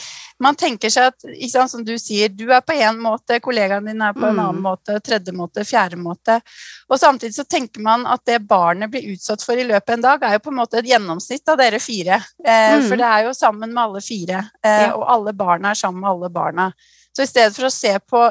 man 0.43 0.58
tenker 0.60 0.91
seg 0.91 1.13
at, 1.13 1.27
sant, 1.51 1.72
som 1.72 1.84
du 1.86 1.93
sier, 2.00 2.31
du 2.31 2.50
er 2.51 2.63
på 2.65 2.75
én 2.75 3.00
måte, 3.00 3.39
kollegaen 3.43 3.88
din 3.88 4.03
er 4.03 4.15
på 4.15 4.25
en 4.25 4.34
annen 4.34 4.60
mm. 4.60 4.65
måte, 4.65 4.98
tredje 5.05 5.34
måte, 5.36 5.65
fjerde 5.67 6.00
måte. 6.00 6.39
Og 6.89 7.00
samtidig 7.00 7.38
så 7.38 7.46
tenker 7.48 7.84
man 7.86 8.05
at 8.10 8.25
det 8.27 8.41
barnet 8.50 8.91
blir 8.91 9.13
utsatt 9.13 9.43
for 9.46 9.60
i 9.60 9.67
løpet 9.67 9.93
av 9.93 9.98
en 9.98 10.05
dag, 10.08 10.27
er 10.27 10.38
jo 10.38 10.43
på 10.48 10.53
en 10.53 10.60
måte 10.60 10.81
et 10.81 10.91
gjennomsnitt 10.91 11.51
av 11.51 11.60
dere 11.62 11.79
fire. 11.84 12.19
Eh, 12.43 12.75
mm. 12.79 12.89
For 12.89 13.00
det 13.00 13.08
er 13.08 13.25
jo 13.29 13.36
sammen 13.38 13.74
med 13.74 13.84
alle 13.86 14.03
fire, 14.03 14.43
eh, 14.63 14.86
ja. 14.88 14.93
og 14.98 15.08
alle 15.15 15.36
barna 15.38 15.74
er 15.74 15.81
sammen 15.81 16.03
med 16.03 16.12
alle 16.12 16.31
barna. 16.34 16.69
Så 17.15 17.25
i 17.25 17.31
stedet 17.31 17.55
for 17.55 17.69
å 17.69 17.74
se 17.74 17.96
på 18.08 18.27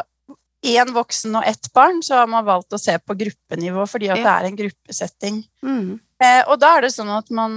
én 0.69 0.91
voksen 0.93 1.37
og 1.39 1.47
ett 1.47 1.73
barn, 1.73 2.03
så 2.03 2.19
har 2.19 2.27
man 2.31 2.45
valgt 2.45 2.75
å 2.75 2.81
se 2.81 2.97
på 2.99 3.15
gruppenivå 3.15 3.87
fordi 3.89 4.11
at 4.11 4.21
ja. 4.21 4.25
det 4.25 4.35
er 4.35 4.49
en 4.49 4.59
gruppesetting. 4.59 5.41
Mm. 5.63 5.99
Eh, 6.25 6.43
og 6.49 6.59
da 6.59 6.75
er 6.77 6.87
det 6.87 6.95
sånn 6.95 7.11
at 7.15 7.31
man 7.35 7.53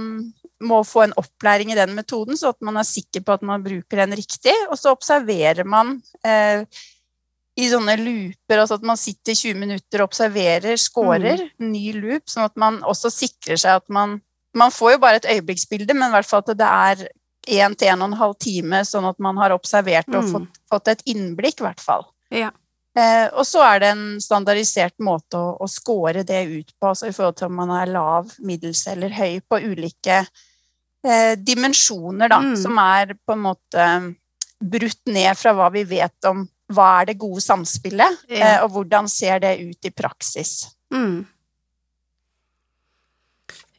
må 0.62 0.80
få 0.86 1.06
en 1.06 1.14
opplæring 1.20 1.72
i 1.72 1.78
den 1.78 1.94
metoden, 1.96 2.38
så 2.38 2.52
at 2.52 2.60
man 2.64 2.78
er 2.80 2.86
sikker 2.88 3.24
på 3.26 3.34
at 3.34 3.44
man 3.46 3.64
bruker 3.64 4.02
den 4.04 4.16
riktig. 4.18 4.54
Og 4.70 4.78
så 4.78 4.94
observerer 4.94 5.66
man 5.68 5.96
eh, 6.26 6.64
i 7.60 7.68
sånne 7.68 7.98
looper, 8.00 8.62
altså 8.62 8.78
at 8.78 8.86
man 8.86 9.00
sitter 9.00 9.36
20 9.36 9.58
minutter 9.60 10.00
og 10.00 10.10
observerer, 10.10 10.78
scorer, 10.80 11.42
mm. 11.58 11.72
ny 11.72 11.84
loop, 11.98 12.24
sånn 12.30 12.46
at 12.48 12.54
man 12.60 12.80
også 12.88 13.12
sikrer 13.12 13.60
seg 13.60 13.82
at 13.82 13.88
man 13.92 14.20
Man 14.52 14.68
får 14.68 14.90
jo 14.92 14.98
bare 15.00 15.16
et 15.16 15.26
øyeblikksbilde, 15.32 15.94
men 15.96 16.10
i 16.10 16.12
hvert 16.12 16.28
fall 16.28 16.42
at 16.42 16.58
det 16.60 16.66
er 16.68 17.06
én 17.48 17.72
til 17.72 17.88
en 17.88 18.02
og 18.02 18.10
en 18.10 18.18
halv 18.18 18.34
time, 18.36 18.82
sånn 18.84 19.06
at 19.08 19.16
man 19.24 19.38
har 19.40 19.54
observert 19.54 20.10
og 20.12 20.26
mm. 20.26 20.32
fått, 20.34 20.58
fått, 20.68 20.90
et 20.92 21.04
innblikk, 21.08 21.62
i 21.62 21.64
hvert 21.64 21.80
fall. 21.80 22.04
Ja. 22.28 22.50
Eh, 22.92 23.30
og 23.32 23.46
så 23.48 23.62
er 23.64 23.80
det 23.80 23.88
en 23.94 24.04
standardisert 24.20 24.98
måte 25.00 25.40
å, 25.40 25.54
å 25.56 25.68
score 25.72 26.20
det 26.28 26.42
ut 26.50 26.74
på, 26.76 26.90
altså 26.90 27.08
i 27.08 27.14
forhold 27.16 27.38
til 27.40 27.48
om 27.48 27.56
man 27.62 27.72
er 27.78 27.94
lav, 27.94 28.34
middels 28.44 28.84
eller 28.92 29.16
høy 29.16 29.40
på 29.48 29.62
ulike 29.64 30.18
eh, 30.20 30.42
dimensjoner, 31.42 32.30
da, 32.30 32.38
mm. 32.44 32.56
som 32.62 32.76
er 32.78 33.16
på 33.18 33.34
en 33.34 33.40
måte 33.42 33.86
brutt 34.62 35.10
ned 35.10 35.38
fra 35.38 35.54
hva 35.56 35.68
vi 35.74 35.82
vet 35.88 36.30
om 36.30 36.44
hva 36.72 36.88
er 37.00 37.10
det 37.10 37.20
gode 37.20 37.42
samspillet, 37.44 38.24
ja. 38.30 38.56
eh, 38.56 38.58
og 38.64 38.72
hvordan 38.76 39.10
ser 39.10 39.42
det 39.42 39.56
ut 39.60 39.88
i 39.88 39.92
praksis. 39.94 40.72
Mm. 40.94 41.24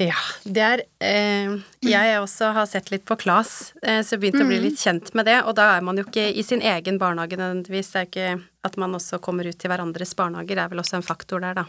Ja, 0.01 0.17
det 0.43 0.63
er 0.65 0.81
eh, 1.05 1.51
Jeg 1.85 2.15
også 2.19 2.49
har 2.55 2.65
sett 2.67 2.89
litt 2.91 3.05
på 3.07 3.15
KLAS, 3.21 3.73
eh, 3.83 4.01
så 4.03 4.15
jeg 4.15 4.23
begynte 4.23 4.41
mm. 4.41 4.47
å 4.47 4.51
bli 4.51 4.59
mm. 4.59 4.65
litt 4.65 4.81
kjent 4.81 5.13
med 5.17 5.29
det. 5.29 5.37
Og 5.47 5.55
da 5.57 5.69
er 5.75 5.85
man 5.85 5.99
jo 5.99 6.05
ikke 6.07 6.25
i 6.33 6.43
sin 6.45 6.63
egen 6.65 6.97
barnehage 7.01 7.37
nødvendigvis. 7.39 7.93
Det 7.93 8.01
er 8.01 8.09
ikke 8.09 8.33
at 8.67 8.77
man 8.81 8.97
også 8.97 9.21
kommer 9.23 9.47
ut 9.47 9.59
til 9.59 9.71
hverandres 9.71 10.15
barnehager, 10.17 10.57
det 10.57 10.65
er 10.65 10.73
vel 10.73 10.83
også 10.83 10.99
en 10.99 11.05
faktor 11.05 11.43
der, 11.43 11.61
da. 11.61 11.65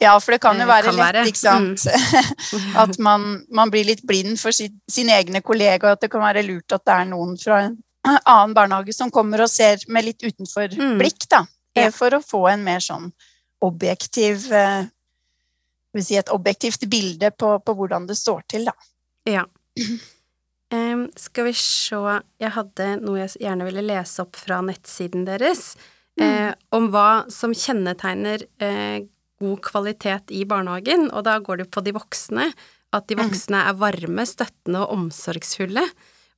Ja, 0.00 0.14
for 0.20 0.34
det 0.34 0.40
kan 0.42 0.58
jo 0.60 0.66
være 0.68 0.90
kan 0.90 0.96
lett, 0.96 1.06
være. 1.06 1.24
ikke 1.28 1.40
sant. 1.40 1.84
Mm. 1.86 2.76
at 2.82 2.98
man, 3.02 3.26
man, 3.52 3.72
blir 3.72 3.86
litt 3.88 4.02
blind 4.08 4.38
for 4.40 4.54
sin, 4.56 4.78
sin 4.90 5.10
egne 5.12 5.42
kollega, 5.44 5.86
og 5.86 5.98
at 5.98 6.04
det 6.04 6.12
kan 6.12 6.24
være 6.24 6.44
lurt 6.46 6.76
at 6.76 6.84
det 6.86 6.96
er 6.96 7.10
noen 7.10 7.34
fra 7.40 7.64
en 7.66 7.76
annen 8.24 8.54
barnehage 8.56 8.94
som 8.96 9.12
kommer 9.12 9.44
og 9.44 9.52
ser 9.52 9.82
med 9.88 10.08
litt 10.08 10.24
utenfor 10.24 10.72
mm. 10.76 10.96
blikk, 11.00 11.26
da. 11.32 11.44
Ja. 11.76 11.86
Eh, 11.86 11.92
for 11.94 12.16
å 12.16 12.22
få 12.24 12.46
en 12.50 12.64
mer 12.66 12.82
sånn 12.84 13.10
objektiv 13.64 14.48
eh, 14.56 14.88
si 15.98 16.16
et 16.18 16.32
objektivt 16.32 16.86
bilde 16.90 17.32
på, 17.34 17.56
på, 17.64 17.74
hvordan 17.76 18.06
det 18.08 18.16
står 18.18 18.42
til, 18.50 18.70
da. 18.70 18.76
Ja. 19.28 19.46
Um, 20.70 21.08
skal 21.18 21.48
vi 21.48 21.52
se 21.58 21.96
Jeg 22.38 22.52
hadde 22.54 22.84
noe 23.00 23.24
jeg 23.24 23.40
gjerne 23.42 23.64
ville 23.66 23.82
lese 23.82 24.22
opp 24.22 24.36
fra 24.38 24.60
nettsiden 24.62 25.24
deres. 25.26 25.72
Mm. 26.14 26.22
Eh, 26.22 26.52
om 26.78 26.86
hva 26.94 27.24
som 27.26 27.50
kjennetegner 27.50 28.44
eh, 28.62 29.02
god 29.40 29.62
kvalitet 29.66 30.32
i 30.36 30.44
barnehagen, 30.48 31.08
og 31.10 31.24
da 31.26 31.38
går 31.42 31.62
det 31.62 31.70
på 31.72 31.82
de 31.84 31.94
voksne. 31.96 32.50
At 32.94 33.06
de 33.08 33.16
mm. 33.16 33.22
voksne 33.22 33.60
er 33.70 33.78
varme, 33.78 34.26
støttende 34.26 34.82
og 34.82 34.96
omsorgsfulle. 34.96 35.84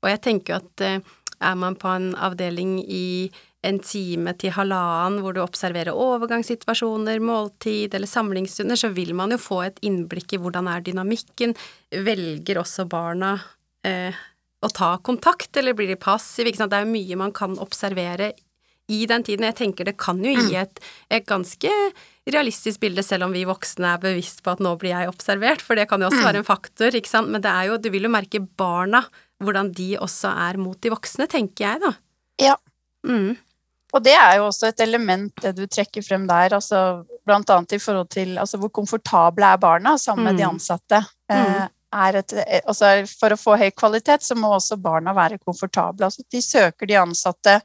Og 0.02 0.10
jeg 0.10 0.20
tenker 0.24 0.58
at 0.58 0.84
eh, 0.84 1.00
er 1.42 1.56
man 1.58 1.78
på 1.80 1.88
en 1.90 2.12
avdeling 2.14 2.78
i 2.84 3.30
en 3.62 3.78
time 3.82 4.34
til 4.38 4.54
halvannen 4.56 5.20
hvor 5.22 5.36
du 5.36 5.40
observerer 5.42 5.94
overgangssituasjoner, 5.94 7.22
måltid 7.22 7.94
eller 7.94 8.10
samlingsstunder, 8.10 8.78
så 8.78 8.90
vil 8.94 9.14
man 9.18 9.34
jo 9.34 9.38
få 9.40 9.62
et 9.68 9.78
innblikk 9.86 10.34
i 10.34 10.40
hvordan 10.42 10.70
er 10.70 10.82
dynamikken. 10.84 11.54
Velger 12.06 12.62
også 12.62 12.88
barna 12.90 13.36
eh, 13.86 14.18
å 14.62 14.70
ta 14.70 14.96
kontakt, 15.02 15.54
eller 15.58 15.76
blir 15.78 15.90
de 15.90 15.98
passive? 15.98 16.50
Ikke 16.50 16.64
sant? 16.64 16.74
Det 16.74 16.82
er 16.82 16.90
mye 16.90 17.18
man 17.18 17.34
kan 17.34 17.54
observere 17.62 18.32
i 18.90 19.04
den 19.10 19.24
tiden. 19.26 19.46
Jeg 19.46 19.58
tenker 19.62 19.86
det 19.86 19.98
kan 20.00 20.20
jo 20.22 20.34
gi 20.34 20.50
mm. 20.50 20.58
et, 20.62 20.82
et, 21.10 21.26
ganske 21.28 21.72
realistisk 22.30 22.82
bilde, 22.82 23.02
selv 23.02 23.26
om 23.26 23.34
vi 23.34 23.44
voksne 23.48 23.94
er 23.94 24.02
bevisst 24.02 24.42
på 24.44 24.52
at 24.54 24.62
nå 24.62 24.76
blir 24.78 24.94
jeg 24.94 25.10
observert, 25.10 25.62
for 25.64 25.78
det 25.78 25.88
kan 25.90 26.02
jo 26.02 26.10
også 26.10 26.20
mm. 26.20 26.26
være 26.28 26.42
en 26.42 26.46
faktor, 26.46 26.98
ikke 26.98 27.10
sant. 27.10 27.32
Men 27.32 27.42
det 27.42 27.50
er 27.50 27.70
jo, 27.70 27.78
du 27.82 27.88
vil 27.94 28.06
jo 28.06 28.12
merke 28.12 28.42
barna, 28.42 29.02
hvordan 29.42 29.72
de 29.74 29.94
også 29.98 30.30
er 30.48 30.60
mot 30.62 30.78
de 30.78 30.92
voksne, 30.92 31.26
tenker 31.30 31.66
jeg, 31.66 31.82
da. 31.82 31.92
Ja. 32.42 32.54
Mm. 33.08 33.34
Og 33.92 34.04
det 34.06 34.14
er 34.16 34.38
jo 34.38 34.46
også 34.48 34.70
et 34.70 34.80
element, 34.86 35.34
det 35.42 35.52
du 35.58 35.66
trekker 35.66 36.04
frem 36.06 36.24
der, 36.30 36.54
altså 36.56 37.02
blant 37.26 37.50
annet 37.52 37.76
i 37.76 37.80
forhold 37.82 38.08
til 38.14 38.38
altså, 38.40 38.58
hvor 38.60 38.72
komfortable 38.72 39.50
er 39.52 39.60
barna 39.60 39.96
sammen 40.00 40.30
med 40.30 40.36
mm. 40.36 40.40
de 40.40 40.46
ansatte. 40.48 41.02
Mm. 41.32 41.74
Eh, 41.92 42.18
et, 42.18 42.34
altså 42.66 42.90
for 43.08 43.34
å 43.34 43.38
få 43.40 43.56
høy 43.60 43.70
kvalitet, 43.76 44.24
så 44.24 44.36
må 44.38 44.52
også 44.56 44.78
barna 44.80 45.14
være 45.16 45.40
komfortable. 45.42 46.06
Altså 46.08 46.24
de 46.32 46.42
søker 46.44 46.88
de 46.88 46.98
ansatte 47.00 47.58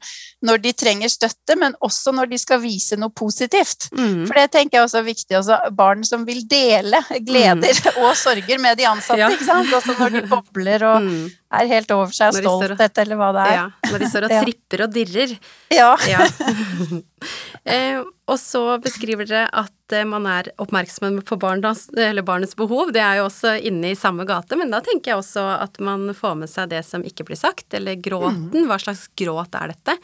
når 0.44 0.62
de 0.64 0.72
trenger 0.76 1.12
støtte, 1.12 1.56
men 1.58 1.76
også 1.84 2.12
når 2.16 2.30
de 2.32 2.40
skal 2.40 2.60
vise 2.62 2.98
noe 3.00 3.12
positivt. 3.14 3.88
Mm. 3.96 4.26
For 4.28 4.38
det 4.38 4.48
tenker 4.54 4.78
jeg 4.78 4.88
også 4.88 5.00
er 5.02 5.08
viktig. 5.08 5.36
Altså 5.40 5.60
barn 5.74 6.04
som 6.08 6.26
vil 6.28 6.44
dele 6.48 7.02
gleder 7.24 7.82
mm. 7.84 8.00
og 8.04 8.14
sorger 8.18 8.62
med 8.62 8.78
de 8.80 8.88
ansatte. 8.90 9.20
Ja. 9.22 9.32
ikke 9.32 9.48
sant? 9.48 9.74
Også 9.80 9.96
når 9.98 10.16
de 10.18 10.24
bobler 10.30 10.86
og 10.88 11.08
mm. 11.08 11.26
er 11.60 11.72
helt 11.74 11.96
over 11.96 12.14
seg 12.14 12.32
av 12.32 12.42
stolthet, 12.42 13.04
eller 13.04 13.20
hva 13.20 13.32
det 13.36 13.46
er. 13.46 13.58
Ja, 13.58 13.92
når 13.92 14.04
de 14.04 14.12
står 14.12 14.28
og 14.28 14.36
tripper 14.44 14.86
og 14.86 14.94
dirrer. 14.94 15.38
Ja. 15.74 15.92
ja. 16.08 16.26
eh, 17.64 18.02
og 18.28 18.38
så 18.40 18.62
beskriver 18.84 19.28
dere 19.28 19.48
at 19.56 19.96
eh, 19.96 20.06
man 20.08 20.28
er 20.30 20.50
oppmerksom 20.60 21.20
på 21.26 21.38
barnas, 21.40 21.86
barnets 22.22 22.56
behov. 22.58 22.92
Det 22.94 23.02
er 23.02 23.20
jo 23.20 23.28
også 23.28 23.56
inne 23.70 23.92
i 23.92 23.98
samme 23.98 24.26
gate, 24.28 24.58
men 24.60 24.74
da 24.74 24.82
tenker 24.84 25.14
jeg 25.14 25.22
også 25.22 25.44
at 25.58 25.80
man 25.84 26.10
får 26.16 26.40
med 26.42 26.52
seg 26.52 26.72
det 26.74 26.84
som 26.86 27.04
ikke 27.06 27.28
blir 27.28 27.40
sagt, 27.40 27.70
eller 27.74 28.00
gråten. 28.00 28.50
Mm. 28.52 28.68
Hva 28.70 28.80
slags 28.82 29.08
gråt 29.18 29.56
er 29.58 29.74
dette? 29.74 29.98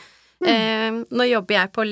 Eh, 0.44 1.02
nå 1.08 1.28
jobber 1.30 1.60
jeg 1.60 1.72
på, 1.74 1.86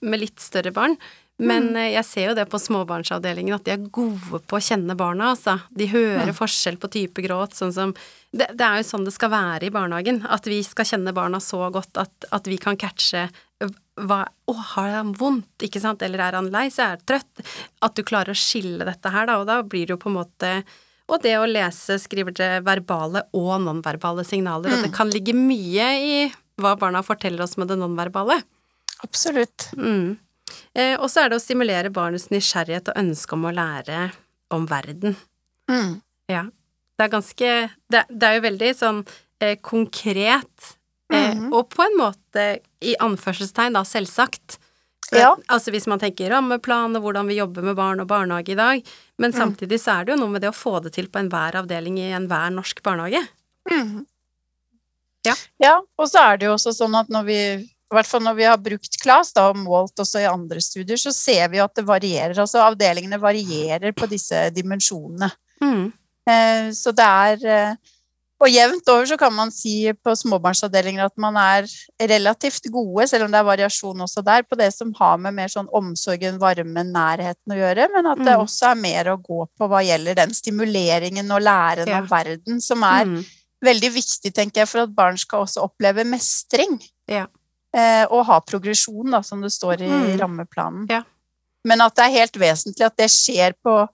med 0.00 0.22
litt 0.22 0.40
større 0.40 0.72
barn, 0.74 0.96
men. 1.38 1.70
Eh, 1.76 1.92
jeg 1.94 2.04
ser 2.06 2.30
jo 2.30 2.36
det 2.38 2.46
på 2.50 2.60
småbarnsavdelingen 2.60 3.56
at 3.56 3.66
de 3.66 3.74
er 3.76 3.90
gode 3.94 4.40
på 4.50 4.58
å 4.58 4.62
kjenne 4.62 4.96
barna, 4.98 5.32
altså. 5.34 5.58
De 5.70 5.88
hører 5.90 6.34
forskjell 6.36 6.78
på 6.82 6.90
type 6.94 7.24
gråt, 7.24 7.56
sånn 7.58 7.74
som 7.74 7.94
det, 8.30 8.50
det, 8.58 8.64
er 8.64 8.80
jo 8.82 8.88
sånn 8.90 9.06
det 9.06 9.14
skal 9.14 9.32
være 9.32 9.68
i 9.68 9.74
barnehagen. 9.74 10.22
At 10.28 10.48
vi 10.50 10.60
skal 10.66 10.88
kjenne 10.88 11.14
barna 11.16 11.40
så 11.40 11.62
godt 11.72 12.00
at, 12.00 12.28
at 12.34 12.50
vi 12.50 12.58
kan 12.60 12.76
catche 12.80 13.28
hva 14.06 14.24
Å, 14.48 14.52
har 14.74 14.92
han 14.94 15.10
vondt, 15.12 15.64
ikke 15.66 15.80
sant, 15.82 16.00
eller 16.02 16.22
er 16.24 16.36
han 16.38 16.46
lei 16.52 16.68
seg, 16.72 16.94
er 16.94 17.02
trøtt? 17.04 17.42
At 17.84 17.98
du 17.98 18.04
klarer 18.06 18.32
å 18.32 18.38
skille 18.38 18.86
dette 18.88 19.10
her, 19.12 19.26
da, 19.28 19.38
og 19.42 19.48
da 19.48 19.58
blir 19.60 19.84
det 19.88 19.96
jo 19.96 20.00
på 20.00 20.08
en 20.12 20.20
måte 20.22 20.52
og 21.08 21.22
det 21.24 21.34
å 21.40 21.46
lese, 21.48 21.96
skriver 22.00 22.34
det 22.36 22.50
verbale 22.66 23.22
og 23.36 23.62
nonverbale 23.64 24.24
signaler, 24.28 24.68
mm. 24.68 24.76
og 24.76 24.84
det 24.84 24.92
kan 24.96 25.08
ligge 25.12 25.32
mye 25.36 25.86
i 26.04 26.16
hva 26.60 26.74
barna 26.76 27.00
forteller 27.06 27.46
oss 27.46 27.56
med 27.56 27.70
det 27.72 27.78
nonverbale. 27.80 28.42
Absolutt. 29.06 29.70
Mm. 29.78 30.18
Eh, 30.74 30.94
og 30.98 31.08
så 31.08 31.22
er 31.22 31.30
det 31.30 31.38
å 31.38 31.42
stimulere 31.42 31.92
barnets 31.94 32.28
nysgjerrighet 32.32 32.90
og 32.92 33.00
ønske 33.00 33.36
om 33.36 33.46
å 33.48 33.54
lære 33.54 34.10
om 34.54 34.66
verden. 34.68 35.16
Mm. 35.70 35.98
Ja. 36.28 36.44
Det 36.98 37.06
er 37.06 37.12
ganske 37.12 37.50
Det, 37.92 38.00
det 38.10 38.28
er 38.28 38.36
jo 38.36 38.44
veldig 38.48 38.70
sånn 38.74 39.00
eh, 39.40 39.56
konkret 39.62 40.72
Mm. 41.08 41.52
og 41.56 41.70
på 41.72 41.84
en 41.86 41.94
måte, 41.96 42.42
i 42.84 42.92
anførselstegn, 43.00 43.76
da, 43.78 43.84
selvsagt. 43.88 44.58
Ja. 45.14 45.30
Altså 45.48 45.72
hvis 45.72 45.86
man 45.88 46.00
tenker 46.02 46.28
rammeplan 46.34 46.96
og 46.98 47.06
hvordan 47.06 47.30
vi 47.30 47.38
jobber 47.38 47.64
med 47.64 47.78
barn 47.78 48.02
og 48.02 48.10
barnehage 48.10 48.52
i 48.52 48.58
dag. 48.58 48.82
Men 49.16 49.32
mm. 49.32 49.38
samtidig 49.38 49.80
så 49.80 49.96
er 49.96 50.04
det 50.04 50.14
jo 50.14 50.20
noe 50.20 50.34
med 50.34 50.44
det 50.44 50.50
å 50.52 50.56
få 50.56 50.74
det 50.84 50.92
til 50.98 51.08
på 51.08 51.22
enhver 51.22 51.56
avdeling 51.62 51.96
i 52.02 52.10
enhver 52.12 52.52
norsk 52.52 52.82
barnehage. 52.84 53.22
Mm. 53.70 54.04
Ja. 55.26 55.34
Ja, 55.60 55.74
og 55.98 56.10
så 56.10 56.20
er 56.22 56.38
det 56.38 56.48
jo 56.48 56.54
også 56.54 56.74
sånn 56.76 56.96
at 56.98 57.08
når 57.12 57.28
vi 57.28 57.40
i 57.88 57.96
hvert 57.96 58.08
fall 58.08 58.20
når 58.20 58.36
vi 58.36 58.44
har 58.44 58.58
brukt 58.60 58.98
KLAS 59.00 59.32
da, 59.36 59.46
og 59.48 59.60
målt 59.62 60.00
også 60.02 60.20
i 60.20 60.28
andre 60.28 60.60
studier, 60.60 60.98
så 61.00 61.12
ser 61.14 61.48
vi 61.48 61.60
at 61.62 61.72
det 61.78 61.86
varierer. 61.88 62.36
Altså 62.36 62.60
avdelingene 62.60 63.16
varierer 63.22 63.94
på 63.96 64.08
disse 64.10 64.50
dimensjonene. 64.52 65.30
Mm. 65.64 65.86
Eh, 66.28 66.68
så 66.76 66.92
det 66.92 67.06
er 67.06 67.46
eh, 67.48 67.94
Og 68.38 68.46
jevnt 68.54 68.86
over 68.92 69.06
så 69.10 69.16
kan 69.18 69.32
man 69.34 69.50
si 69.50 69.90
på 69.92 70.12
småbarnsavdelinger 70.14 71.08
at 71.08 71.16
man 71.18 71.34
er 71.42 71.66
relativt 72.06 72.68
gode, 72.70 73.08
selv 73.10 73.24
om 73.26 73.32
det 73.34 73.40
er 73.40 73.48
variasjon 73.48 74.04
også 74.04 74.22
der, 74.22 74.44
på 74.46 74.54
det 74.60 74.68
som 74.76 74.92
har 74.94 75.16
med 75.18 75.34
mer 75.34 75.50
sånn 75.50 75.66
omsorgen, 75.74 76.38
varmen, 76.38 76.92
nærheten 76.94 77.50
å 77.50 77.58
gjøre, 77.58 77.88
men 77.96 78.06
at 78.06 78.18
det 78.22 78.36
Mm. 78.36 78.44
også 78.44 78.70
er 78.70 78.74
mer 78.76 79.04
å 79.10 79.16
gå 79.20 79.40
på 79.58 79.68
hva 79.68 79.82
gjelder 79.82 80.14
den 80.14 80.30
stimuleringen 80.30 81.30
og 81.34 81.42
læren 81.42 81.88
Ja. 81.88 81.98
av 81.98 82.08
verden, 82.08 82.60
som 82.60 82.82
er 82.84 83.04
Mm. 83.06 83.24
veldig 83.64 83.90
viktig, 83.92 84.32
tenker 84.32 84.60
jeg, 84.60 84.68
for 84.68 84.78
at 84.82 84.94
barn 84.94 85.16
skal 85.18 85.40
også 85.44 85.68
oppleve 85.68 86.04
mestring. 86.06 86.80
Ja. 87.08 87.26
Eh, 87.74 88.06
og 88.08 88.24
ha 88.26 88.40
progresjon, 88.40 89.10
da, 89.10 89.20
som 89.20 89.40
det 89.42 89.50
står 89.50 89.80
i 89.82 89.88
Mm. 89.88 90.18
rammeplanen. 90.20 90.86
Ja. 90.88 91.02
Men 91.64 91.80
at 91.80 91.96
det 91.96 92.04
er 92.04 92.18
helt 92.20 92.32
vesentlig 92.34 92.86
at 92.86 92.96
det 92.96 93.10
skjer 93.10 93.52
på, 93.64 93.88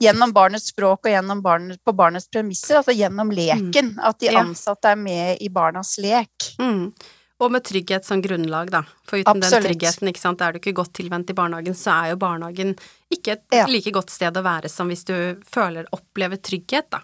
gjennom 0.00 0.32
barnets 0.32 0.68
språk 0.70 1.06
og 1.06 1.10
gjennom 1.12 1.42
barnet, 1.42 1.78
på 1.84 1.94
barnets 1.96 2.28
premisser, 2.30 2.76
altså 2.78 2.94
gjennom 2.94 3.30
leken. 3.34 3.96
At 4.02 4.18
de 4.20 4.28
Mm. 4.28 4.36
Ansatte 4.48 4.84
er 4.92 4.96
med 4.96 5.38
i 5.42 5.48
barnas 5.48 5.96
lek. 5.98 6.54
Mm. 6.58 6.92
Og 7.40 7.50
med 7.52 7.62
trygghet 7.64 8.04
som 8.04 8.20
grunnlag, 8.22 8.70
da. 8.70 8.82
For 9.06 9.18
uten 9.18 9.36
Absolutt. 9.42 9.62
den 9.62 9.72
tryggheten, 9.72 10.08
ikke 10.10 10.18
sant, 10.20 10.40
er 10.42 10.52
du 10.52 10.58
ikke 10.58 10.74
godt 10.74 10.92
tilvendt 10.92 11.30
i 11.30 11.34
barnehagen, 11.34 11.74
så 11.74 11.92
er 12.04 12.10
jo 12.10 12.16
barnehagen 12.16 12.76
ikke 13.14 13.32
et 13.32 13.42
Ja. 13.52 13.66
like 13.66 13.90
godt 13.92 14.10
sted 14.10 14.34
å 14.34 14.42
være 14.42 14.68
som 14.68 14.88
hvis 14.88 15.04
du 15.04 15.36
føler, 15.44 15.86
opplever 15.92 16.36
trygghet, 16.36 16.90
da. 16.90 17.00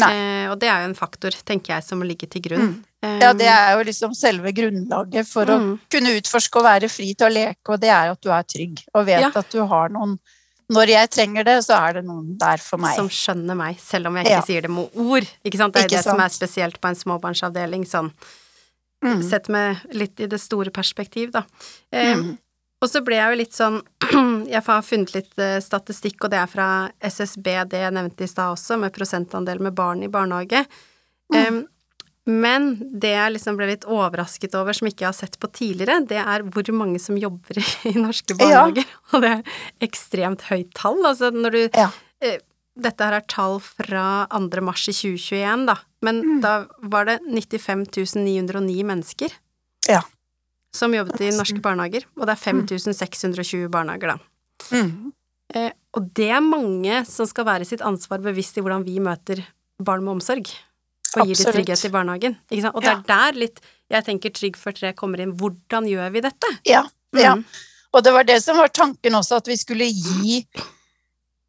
Eh, 0.00 0.46
og 0.48 0.60
det 0.60 0.68
er 0.68 0.82
jo 0.84 0.90
en 0.90 0.94
faktor, 0.94 1.30
tenker 1.44 1.74
jeg, 1.74 1.82
som 1.82 1.98
må 1.98 2.06
ligge 2.06 2.28
til 2.30 2.40
grunn. 2.42 2.84
Mm. 3.02 3.20
Ja, 3.20 3.32
det 3.32 3.46
er 3.48 3.76
jo 3.76 3.84
liksom 3.84 4.14
selve 4.14 4.52
grunnlaget 4.54 5.26
for 5.26 5.44
å 5.46 5.58
Mm. 5.58 5.80
kunne 5.90 6.20
utforske 6.20 6.56
og 6.56 6.64
være 6.64 6.88
fri 6.90 7.14
til 7.14 7.26
å 7.26 7.32
leke, 7.34 7.68
og 7.68 7.80
det 7.80 7.88
er 7.90 8.10
at 8.12 8.20
du 8.20 8.30
er 8.30 8.42
trygg 8.44 8.84
og 8.94 9.06
vet 9.06 9.20
Ja. 9.20 9.32
at 9.34 9.50
du 9.50 9.64
har 9.66 9.88
noen 9.88 10.18
Når 10.70 10.90
jeg 10.92 11.10
trenger 11.10 11.44
det, 11.48 11.56
så 11.64 11.78
er 11.88 11.92
det 11.98 12.04
noen 12.04 12.34
der 12.38 12.60
for 12.60 12.76
meg. 12.82 12.94
Som 12.98 13.08
skjønner 13.08 13.56
meg, 13.56 13.78
selv 13.80 14.06
om 14.10 14.16
jeg 14.16 14.26
ikke 14.26 14.34
Ja. 14.36 14.42
sier 14.44 14.62
det 14.62 14.70
med 14.70 14.90
ord. 14.96 15.24
Ikke 15.44 15.56
sant? 15.56 15.72
Det 15.74 15.80
er 15.82 15.86
Ikke 15.88 15.96
det 15.96 16.04
som 16.04 16.20
er 16.20 16.28
spesielt 16.28 16.80
på 16.80 16.88
en 16.88 16.94
småbarnsavdeling, 16.94 17.86
sånn 17.88 18.12
Mm. 19.04 19.22
sett 19.22 19.48
med 19.48 19.78
litt 19.94 20.18
i 20.20 20.26
det 20.26 20.40
store 20.40 20.70
perspektiv, 20.70 21.30
da. 21.30 21.44
Eh, 21.92 22.14
Mm. 22.16 22.38
Og 22.82 22.88
så 22.88 23.00
ble 23.04 23.14
jeg 23.16 23.30
jo 23.30 23.36
litt 23.38 23.52
sånn 23.52 23.82
Jeg 24.48 24.62
har 24.64 24.82
funnet 24.82 25.14
litt 25.14 25.38
eh, 25.38 25.58
statistikk, 25.60 26.24
og 26.24 26.30
det 26.30 26.38
er 26.38 26.46
fra 26.46 26.90
SSB, 27.00 27.64
det 27.68 27.80
jeg 27.80 27.92
nevnte 27.92 28.22
i 28.22 28.26
stad 28.26 28.54
også, 28.56 28.78
med 28.78 28.92
prosentandel 28.92 29.60
med 29.60 29.74
barn 29.74 30.02
i 30.02 30.08
barnehage. 30.08 30.66
Mm. 31.32 31.46
Em, 31.46 31.68
men 32.28 32.74
det 33.00 33.14
jeg 33.14 33.32
liksom 33.34 33.56
ble 33.56 33.70
litt 33.70 33.86
overrasket 33.88 34.54
over, 34.58 34.76
som 34.76 34.88
ikke 34.90 35.06
jeg 35.06 35.08
har 35.08 35.16
sett 35.16 35.38
på 35.40 35.48
tidligere, 35.56 36.02
det 36.06 36.18
er 36.20 36.44
hvor 36.44 36.68
mange 36.76 37.00
som 37.00 37.16
jobber 37.16 37.56
i, 37.58 37.64
norske 37.96 37.96
norske 37.96 38.36
Ja. 38.36 38.66
barnehager. 38.68 38.84
Og 39.14 39.22
det 39.24 39.30
er 39.32 39.42
ekstremt 39.88 40.44
høyt 40.50 40.70
tall. 40.76 41.00
Altså 41.08 41.30
når 41.32 41.50
du 41.56 41.62
Ja. 41.74 41.88
eh, 42.20 42.38
Dette 42.78 43.02
her 43.02 43.16
er 43.16 43.24
tall 43.26 43.56
fra 43.58 44.28
2. 44.30 44.60
mars 44.62 44.84
i 44.86 44.92
2021, 44.94 45.64
da. 45.66 45.74
Men 46.00 46.20
Mm. 46.22 46.40
da 46.44 46.66
var 46.86 47.06
det 47.08 47.16
95 47.26 48.14
909 48.14 48.84
mennesker 48.86 49.32
Ja. 49.88 50.02
som 50.72 50.92
jobbet 50.94 51.20
i 51.20 51.30
norske 51.34 51.58
barnehager, 51.60 52.04
og 52.16 52.26
det 52.28 52.36
er 52.36 52.52
5620 52.52 53.68
barnehager, 53.68 54.14
da. 54.14 54.18
Mm. 54.70 55.12
Eh, 55.56 55.72
og 55.96 56.14
det 56.14 56.28
er 56.30 56.40
mange 56.40 57.04
som 57.08 57.26
skal 57.26 57.44
være 57.46 57.66
sitt 57.66 57.80
ansvar 57.80 58.22
bevisst 58.22 58.56
i 58.58 58.60
hvordan 58.62 58.84
vi 58.84 59.00
møter 59.00 59.42
barn 59.82 60.04
med 60.04 60.20
omsorg. 60.20 60.46
Og 61.20 61.26
gir 61.26 61.36
Absolutt. 61.36 61.54
trygghet 61.56 61.84
i 61.84 61.90
barnehagen. 61.94 62.36
Og 62.74 62.82
det 62.82 62.90
er 62.92 63.02
der 63.08 63.32
litt 63.38 63.60
jeg 63.90 64.04
tenker 64.04 64.30
Trygg 64.30 64.56
for 64.56 64.72
tre 64.76 64.92
kommer 64.92 65.20
inn. 65.24 65.32
Hvordan 65.38 65.86
gjør 65.88 66.10
vi 66.12 66.20
dette? 66.20 66.50
Ja. 66.68 66.82
ja. 67.16 67.34
Mm. 67.34 67.44
Og 67.96 68.02
det 68.04 68.12
var 68.12 68.24
det 68.28 68.42
som 68.44 68.58
var 68.60 68.68
tanken 68.68 69.14
også, 69.16 69.38
at 69.40 69.46
vi 69.48 69.56
skulle 69.56 69.86
gi 69.88 70.42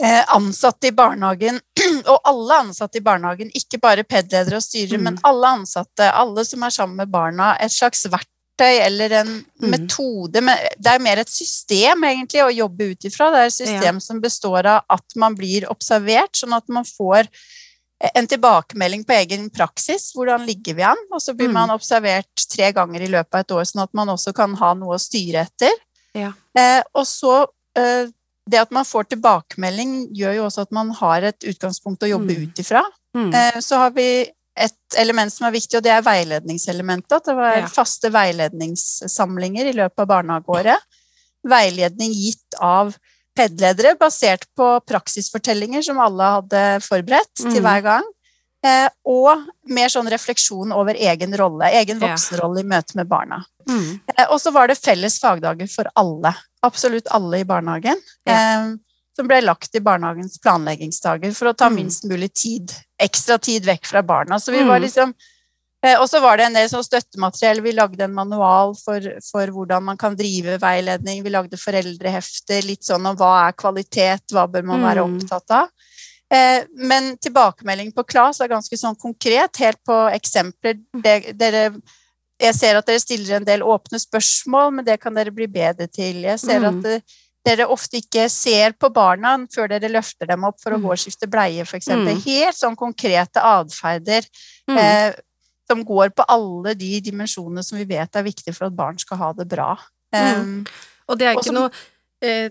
eh, 0.04 0.24
ansatte 0.36 0.88
i 0.88 0.92
barnehagen, 0.96 1.60
og 2.12 2.20
alle 2.30 2.60
ansatte 2.64 3.00
i 3.02 3.04
barnehagen, 3.04 3.52
ikke 3.56 3.80
bare 3.84 4.06
PED-ledere 4.08 4.56
og 4.62 4.64
styrere, 4.64 4.98
Mm. 5.00 5.04
men 5.10 5.20
alle 5.28 5.48
ansatte, 5.60 6.08
alle 6.16 6.46
som 6.48 6.64
er 6.64 6.70
sammen 6.76 6.96
med 7.02 7.12
barna, 7.12 7.56
et 7.60 7.72
slags 7.76 8.06
verktøy 8.08 8.80
eller 8.86 9.12
en 9.22 9.34
Mm. 9.60 9.70
metode. 9.76 10.42
Men 10.42 10.58
det 10.80 10.94
er 10.94 11.00
mer 11.04 11.18
et 11.20 11.30
system 11.30 12.04
egentlig 12.08 12.42
å 12.44 12.54
jobbe 12.56 12.92
ut 12.94 13.04
ifra. 13.12 13.32
Det 13.32 13.40
er 13.44 13.46
et 13.52 13.54
system 13.60 14.00
som 14.00 14.22
består 14.22 14.66
av 14.66 14.84
at 14.90 15.16
man 15.16 15.36
blir 15.36 15.68
observert, 15.70 16.32
sånn 16.40 16.56
at 16.56 16.68
man 16.70 16.84
får 16.88 17.28
en 18.00 18.28
tilbakemelding 18.28 19.04
på 19.04 19.14
egen 19.14 19.50
praksis. 19.50 20.14
Hvordan 20.16 20.46
ligger 20.48 20.74
vi 20.78 20.84
an? 20.88 20.98
Og 21.12 21.20
så 21.22 21.34
blir 21.36 21.50
Mm. 21.50 21.54
man 21.54 21.70
observert 21.72 22.46
tre 22.50 22.72
ganger 22.72 23.02
i 23.02 23.08
løpet 23.08 23.34
av 23.34 23.40
et 23.42 23.52
år, 23.52 23.64
sånn 23.68 23.84
at 23.84 23.94
man 23.94 24.08
også 24.08 24.34
kan 24.34 24.54
ha 24.56 24.74
noe 24.74 24.96
å 24.96 25.00
styre 25.00 25.42
etter. 25.48 25.72
Ja. 26.16 26.32
Eh, 26.58 26.82
og 26.96 27.06
så 27.06 27.46
eh, 27.76 28.08
Det 28.50 28.58
at 28.60 28.72
man 28.72 28.84
får 28.84 29.04
tilbakemelding, 29.10 30.08
gjør 30.18 30.36
jo 30.36 30.46
også 30.48 30.62
at 30.62 30.72
man 30.72 30.90
har 30.90 31.22
et 31.22 31.40
utgangspunkt 31.46 32.02
å 32.02 32.10
jobbe 32.10 32.34
Mm. 32.36 32.44
ut 32.48 32.56
ifra. 32.58 32.82
Mm. 33.16 33.32
Eh, 33.32 33.60
så 33.62 33.78
har 33.78 33.92
vi 33.92 34.26
et 34.58 34.74
element 34.98 35.32
som 35.32 35.46
er 35.46 35.52
viktig, 35.52 35.76
og 35.78 35.84
det 35.84 35.92
er 35.92 36.02
veiledningselementet. 36.02 37.12
At 37.12 37.26
det 37.26 37.36
var 37.36 37.58
Ja. 37.58 37.68
faste 37.68 38.10
veiledningssamlinger 38.10 39.70
i 39.70 39.74
løpet 39.74 40.00
av 40.00 40.08
barnehageåret. 40.08 40.80
Veiledning 41.48 42.12
gitt 42.12 42.56
av 42.60 42.98
PED-ledere 43.40 43.96
basert 44.00 44.44
på 44.60 44.68
praksisfortellinger 44.90 45.84
som 45.86 46.00
alle 46.04 46.28
hadde 46.38 46.64
forberedt 46.84 47.32
til 47.40 47.62
Mm. 47.62 47.64
hver 47.64 47.84
gang. 47.88 48.04
Eh, 48.62 48.90
og 49.08 49.46
mer 49.72 49.88
sånn 49.88 50.10
refleksjon 50.12 50.74
over 50.76 50.94
egen 51.00 51.32
rolle, 51.40 51.70
egen 51.80 51.98
voksenrolle 52.02 52.60
i 52.60 52.68
møte 52.68 52.96
med 53.00 53.08
barna. 53.08 53.46
Mm. 53.70 54.02
Eh, 54.18 54.26
Og 54.30 54.40
så 54.42 54.52
var 54.52 54.68
det 54.68 54.78
felles 54.78 55.18
fagdager 55.20 55.70
for 55.72 55.88
alle. 55.96 56.36
Absolutt 56.62 57.08
alle 57.10 57.40
i 57.40 57.46
barnehagen. 57.48 57.96
Eh, 58.28 58.76
som 59.16 59.28
ble 59.28 59.42
lagt 59.42 59.74
i 59.76 59.80
barnehagens 59.80 60.38
planleggingsdager 60.44 61.34
for 61.36 61.48
å 61.54 61.56
ta 61.58 61.70
Mm. 61.70 61.76
minst 61.76 62.04
mulig 62.04 62.34
tid, 62.34 62.72
ekstra 63.00 63.40
tid 63.40 63.64
vekk 63.64 63.86
fra 63.86 64.02
barna. 64.02 64.36
Så 64.40 64.52
vi 64.52 64.60
Mm. 64.60 64.68
var 64.68 64.80
liksom 64.80 65.10
eh, 65.10 65.16
Og 66.00 66.10
så 66.12 66.20
var 66.20 66.36
det 66.38 66.46
en 66.50 66.54
del 66.58 66.68
sånn 66.68 66.84
støttemateriell. 66.84 67.62
Vi 67.64 67.72
lagde 67.72 68.04
en 68.04 68.14
manual 68.14 68.74
for, 68.76 69.00
for 69.32 69.48
hvordan 69.56 69.84
man 69.84 69.98
kan 69.98 70.16
drive 70.20 70.58
veiledning. 70.60 71.22
Vi 71.24 71.30
lagde 71.32 71.56
foreldrehefter, 71.56 72.66
litt 72.68 72.84
sånn 72.84 73.06
om 73.08 73.16
hva 73.16 73.48
er 73.48 73.54
kvalitet, 73.56 74.26
hva 74.36 74.44
bør 74.52 74.66
man 74.68 74.82
være 74.84 75.06
Mm. 75.06 75.16
opptatt 75.22 75.50
av. 75.52 75.70
Eh, 76.32 76.66
Men 76.76 77.16
tilbakemelding 77.18 77.94
på 77.96 78.04
KLAS 78.06 78.42
er 78.42 78.50
ganske 78.52 78.76
sånn 78.78 78.98
konkret, 79.00 79.56
helt 79.58 79.80
på 79.88 79.96
eksempler. 80.14 80.78
Dere 81.02 81.82
jeg 82.40 82.56
ser 82.56 82.76
at 82.78 82.86
dere 82.86 83.00
stiller 83.00 83.36
en 83.38 83.44
del 83.46 83.62
åpne 83.62 84.00
spørsmål, 84.00 84.74
men 84.74 84.86
det 84.86 85.00
kan 85.02 85.14
dere 85.14 85.32
bli 85.32 85.48
bedre 85.48 85.88
til. 85.92 86.22
Jeg 86.24 86.40
ser 86.40 86.60
Mm. 86.60 86.80
at 86.80 86.86
eh, 86.86 87.02
dere 87.46 87.68
ofte 87.68 87.98
ikke 88.02 88.30
ser 88.30 88.72
på 88.74 88.92
barna 88.94 89.38
før 89.48 89.70
dere 89.70 89.90
løfter 89.90 90.28
dem 90.28 90.44
opp 90.44 90.60
for 90.62 90.72
å 90.72 90.78
Mm. 90.78 90.84
gå 90.84 90.92
og 90.92 90.98
skifte 90.98 91.28
bleie, 91.30 91.62
f.eks. 91.66 91.88
Mm. 91.88 92.22
Helt 92.24 92.56
sånn 92.56 92.76
konkrete 92.76 93.40
atferder 93.42 94.26
Mm. 94.70 94.78
eh, 94.78 95.14
som 95.70 95.86
går 95.86 96.12
på 96.18 96.26
alle 96.32 96.74
de 96.78 96.92
dimensjonene 97.06 97.64
som 97.66 97.78
vi 97.78 97.88
vet 97.90 98.18
er 98.18 98.26
viktige 98.26 98.56
for 98.56 98.70
at 98.70 98.78
barn 98.78 98.98
skal 99.02 99.22
ha 99.22 99.32
det 99.38 99.48
bra. 99.52 99.76
Um, 100.10 100.64
Og 101.10 101.20
det 101.20 101.30
er 101.30 101.38
ikke 101.38 101.54
noe 101.54 101.70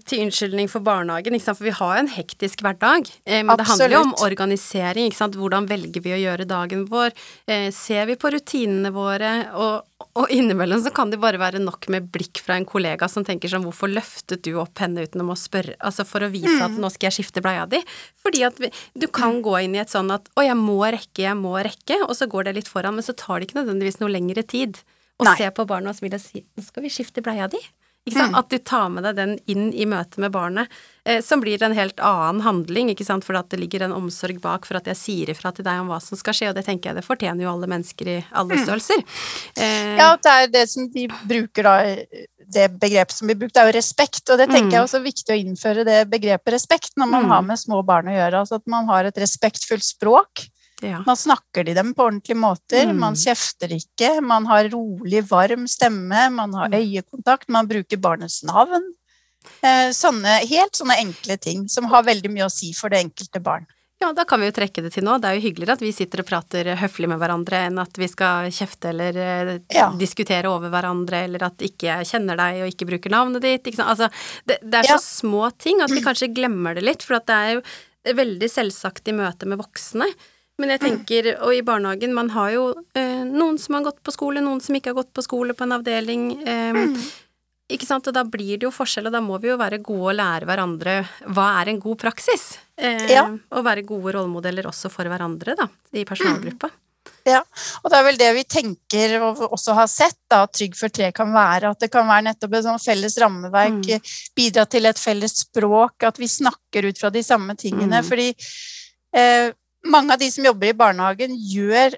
til 0.01 0.23
unnskyldning 0.25 0.69
for 0.73 0.81
barnehagen, 0.81 1.35
for 1.45 1.65
vi 1.67 1.75
har 1.77 1.97
jo 1.97 2.01
en 2.01 2.09
hektisk 2.09 2.63
hverdag. 2.65 3.11
men 3.27 3.47
men 3.47 3.57
det 3.59 3.67
handler 3.69 3.93
jo 3.93 4.01
om 4.01 4.15
organisering. 4.25 5.13
Hvordan 5.13 5.69
velger 5.69 6.01
vi 6.01 6.15
å 6.17 6.21
gjøre 6.23 6.47
dagen 6.49 6.87
vår? 6.89 7.13
Eh, 7.47 7.71
ser 7.71 8.07
vi 8.07 8.17
på 8.17 8.31
rutinene 8.33 8.91
våre? 8.95 9.53
Og, 9.53 9.85
og 10.17 10.31
innimellom 10.33 10.81
så 10.81 10.93
kan 10.95 11.11
det 11.11 11.21
bare 11.21 11.37
være 11.39 11.61
nok 11.61 11.89
med 11.93 12.09
blikk 12.11 12.41
fra 12.41 12.57
en 12.57 12.65
kollega 12.65 13.09
som 13.09 13.25
tenker 13.25 13.49
sånn 13.53 13.67
Hvorfor 13.67 13.91
løftet 13.93 14.43
du 14.47 14.55
opp 14.57 14.79
henne 14.79 15.05
uten 15.05 15.21
å 15.21 15.37
spørre 15.37 15.75
Altså 15.85 16.07
for 16.09 16.25
å 16.25 16.31
vise 16.33 16.57
at 16.63 16.71
Mm. 16.71 16.81
nå 16.81 16.91
skal 16.91 17.11
jeg 17.11 17.25
skifte 17.25 17.43
bleia 17.43 17.67
di. 17.69 17.83
Fordi 18.23 18.45
at 18.47 18.57
vi, 18.59 18.71
du 18.97 19.07
kan 19.09 19.43
gå 19.43 19.65
inn 19.65 19.75
i 19.75 19.83
et 19.83 19.91
sånn 19.93 20.11
at 20.15 20.29
å, 20.37 20.45
jeg 20.45 20.57
må 20.57 20.81
rekke, 20.81 21.23
jeg 21.25 21.37
må 21.37 21.57
rekke, 21.61 22.09
og 22.09 22.15
så 22.17 22.29
går 22.29 22.45
det 22.49 22.55
litt 22.55 22.69
foran, 22.69 22.95
men 22.95 23.05
så 23.05 23.13
tar 23.17 23.41
det 23.41 23.49
ikke 23.49 23.61
nødvendigvis 23.61 24.01
noe 24.01 24.09
lengre 24.13 24.43
tid. 24.43 24.81
Å 25.19 25.37
se 25.37 25.51
på 25.51 25.67
barna 25.67 25.91
og 25.91 25.97
smile 25.99 26.17
vil 26.17 26.23
si 26.23 26.45
nå 26.57 26.63
skal 26.63 26.85
vi 26.85 26.89
skifte 26.95 27.21
bleia 27.21 27.49
di. 27.51 27.59
Mm. 28.09 28.35
At 28.39 28.49
du 28.49 28.57
tar 28.59 28.89
med 28.89 29.05
deg 29.05 29.17
den 29.17 29.39
inn 29.47 29.67
i 29.77 29.85
møtet 29.85 30.17
med 30.17 30.33
barnet, 30.33 30.69
eh, 31.05 31.21
som 31.21 31.41
blir 31.43 31.61
en 31.63 31.75
helt 31.77 31.99
annen 32.01 32.41
handling, 32.41 32.89
ikke 32.89 33.05
sant, 33.05 33.25
for 33.25 33.37
at 33.37 33.51
det 33.51 33.61
ligger 33.61 33.83
en 33.85 33.93
omsorg 33.93 34.41
bak 34.41 34.65
for 34.65 34.79
at 34.79 34.87
jeg 34.89 34.97
sier 34.97 35.29
ifra 35.35 35.53
til 35.53 35.65
deg 35.67 35.81
om 35.83 35.89
hva 35.93 36.01
som 36.01 36.17
skal 36.17 36.33
skje, 36.33 36.49
og 36.49 36.55
det 36.57 36.65
tenker 36.65 36.89
jeg 36.89 36.97
det 36.97 37.05
fortjener 37.05 37.45
jo 37.45 37.53
alle 37.53 37.69
mennesker 37.69 38.09
i 38.09 38.25
alle 38.33 38.57
størrelser. 38.65 39.05
Eh, 39.57 39.97
Ja, 39.99 40.17
det 40.17 40.33
er 40.33 40.47
det 40.49 40.69
som 40.71 40.89
de 40.89 41.09
bruker 41.09 41.63
da 41.63 41.97
Det 42.51 42.71
begrepet 42.81 43.13
som 43.13 43.29
blir 43.29 43.37
brukt, 43.37 43.59
er 43.61 43.67
jo 43.69 43.77
respekt. 43.77 44.23
Og 44.31 44.39
det 44.39 44.49
tenker 44.49 44.71
Mm. 44.71 44.73
jeg 44.73 44.83
også 44.87 44.97
er 44.97 45.05
viktig 45.05 45.35
å 45.35 45.41
innføre 45.45 45.85
det 45.85 46.09
begrepet 46.09 46.55
respekt 46.55 46.93
når 46.97 47.07
man 47.11 47.25
Mm. 47.25 47.29
har 47.29 47.43
med 47.43 47.59
små 47.59 47.85
barn 47.85 48.07
å 48.07 48.17
gjøre. 48.17 48.41
Altså 48.41 48.55
at 48.55 48.67
man 48.67 48.87
har 48.87 49.05
et 49.05 49.15
respektfullt 49.17 49.85
språk. 49.85 50.49
Ja. 50.83 51.01
Man 51.07 51.17
snakker 51.19 51.65
til 51.67 51.75
dem 51.75 51.95
på 51.95 52.05
ordentlige 52.07 52.37
måter. 52.39 52.87
Mm. 52.93 52.99
Man 53.03 53.15
kjefter 53.19 53.73
ikke. 53.75 54.21
Man 54.23 54.47
har 54.47 54.69
rolig, 54.71 55.25
varm 55.29 55.67
stemme. 55.67 56.29
Man 56.33 56.53
har 56.55 56.69
Mm. 56.69 56.79
øyekontakt. 56.83 57.49
Man 57.49 57.67
bruker 57.67 57.97
barnets 57.99 58.43
navn. 58.45 58.93
Eh, 59.63 59.91
sånne, 59.97 60.41
helt 60.47 60.73
sånne 60.77 60.99
enkle 61.01 61.37
ting 61.41 61.69
som 61.69 61.85
har 61.87 62.03
veldig 62.05 62.31
mye 62.31 62.47
å 62.47 62.51
si 62.53 62.73
for 62.73 62.89
det 62.91 62.99
enkelte 63.05 63.41
barn. 63.43 63.67
Ja, 64.01 64.13
da 64.13 64.23
kan 64.25 64.39
vi 64.39 64.47
jo 64.47 64.53
trekke 64.55 64.83
det 64.85 64.93
til 64.95 65.03
nå. 65.03 65.17
Det 65.21 65.27
er 65.27 65.35
jo 65.41 65.43
hyggeligere 65.49 65.73
at 65.75 65.81
vi 65.83 65.91
sitter 65.91 66.21
og 66.23 66.27
prater 66.29 66.69
høflig 66.79 67.09
med 67.11 67.19
hverandre 67.19 67.65
enn 67.67 67.81
at 67.83 67.97
vi 67.99 68.07
skal 68.07 68.47
kjefte 68.55 68.91
eller 68.93 69.17
eh, 69.19 69.59
Ja. 69.75 69.89
diskutere 69.91 70.47
over 70.47 70.71
hverandre, 70.71 71.25
eller 71.25 71.43
at 71.43 71.59
ikke 71.59 71.89
jeg 71.91 72.07
kjenner 72.07 72.37
deg 72.39 72.63
og 72.63 72.69
ikke 72.71 72.87
bruker 72.87 73.11
navnet 73.11 73.43
ditt. 73.43 73.65
Ikke 73.67 73.81
sant? 73.83 73.89
Altså, 73.99 74.11
det, 74.47 74.61
det 74.63 74.75
er 74.85 74.93
Ja. 74.93 74.99
så 74.99 75.23
små 75.25 75.51
ting 75.59 75.81
at 75.83 75.91
vi 75.91 76.01
kanskje 76.01 76.33
glemmer 76.33 76.75
det 76.79 76.85
litt, 76.85 77.03
for 77.03 77.19
det 77.19 77.29
er 77.35 77.55
jo 77.55 77.63
veldig 78.15 78.49
selvsagt 78.49 79.09
i 79.09 79.13
møte 79.13 79.47
med 79.47 79.59
voksne. 79.59 80.07
Men 80.59 80.73
jeg 80.75 80.81
tenker, 80.83 81.29
og 81.47 81.55
i 81.55 81.63
barnehagen, 81.63 82.13
man 82.17 82.31
har 82.35 82.51
jo 82.51 82.63
eh, 82.99 83.23
noen 83.25 83.59
som 83.63 83.77
har 83.79 83.85
gått 83.87 84.01
på 84.03 84.11
skole, 84.15 84.41
noen 84.43 84.59
som 84.65 84.75
ikke 84.75 84.91
har 84.91 84.99
gått 84.99 85.13
på 85.15 85.23
skole 85.23 85.55
på 85.55 85.67
en 85.69 85.77
avdeling. 85.79 86.25
Eh, 86.43 86.85
Ikke 87.69 87.85
sant, 87.85 88.07
og 88.09 88.15
da 88.17 88.23
blir 88.25 88.57
det 88.57 88.65
jo 88.65 88.71
forskjell, 88.73 89.07
og 89.11 89.13
da 89.13 89.21
må 89.21 89.37
vi 89.43 89.51
jo 89.51 89.59
være 89.61 89.77
gode 89.85 90.07
og 90.09 90.17
lære 90.17 90.47
hverandre 90.49 90.95
hva 91.37 91.49
er 91.61 91.69
en 91.75 91.81
god 91.83 91.99
praksis. 92.01 92.55
Eh, 92.81 93.07
Ja. 93.13 93.27
Og 93.53 93.65
være 93.67 93.85
gode 93.85 94.15
rollemodeller 94.17 94.65
også 94.71 94.89
for 94.91 95.05
hverandre, 95.05 95.55
da, 95.55 95.67
i 95.93 96.05
personalgruppa. 96.09 96.71
Ja, 97.29 97.43
og 97.85 97.91
det 97.93 97.99
er 97.99 98.05
vel 98.07 98.17
det 98.17 98.31
vi 98.39 98.45
tenker 98.49 99.19
og 99.21 99.43
også 99.53 99.75
har 99.77 99.87
sett, 99.87 100.17
da, 100.33 100.43
at 100.47 100.53
Trygg 100.57 100.75
for 100.81 100.89
tre 100.89 101.13
kan 101.13 101.29
være. 101.33 101.71
At 101.77 101.81
det 101.85 101.91
kan 101.93 102.09
være 102.09 102.25
nettopp 102.31 102.57
et 102.57 102.65
sånn 102.65 102.81
felles 102.81 103.19
rammeverk, 103.21 103.85
Mm. 103.85 104.01
bidra 104.35 104.65
til 104.69 104.87
et 104.87 104.99
felles 104.99 105.37
språk, 105.45 106.03
at 106.09 106.17
vi 106.17 106.25
snakker 106.27 106.89
ut 106.89 106.99
fra 106.99 107.11
de 107.11 107.23
samme 107.23 107.55
tingene. 107.55 108.01
Mm. 108.01 108.09
Fordi 108.09 108.35
eh, 109.13 109.53
mange 109.85 110.13
av 110.13 110.19
de 110.19 110.31
som 110.31 110.45
jobber 110.45 110.69
i 110.69 110.73
barnehagen, 110.77 111.35
gjør 111.39 111.95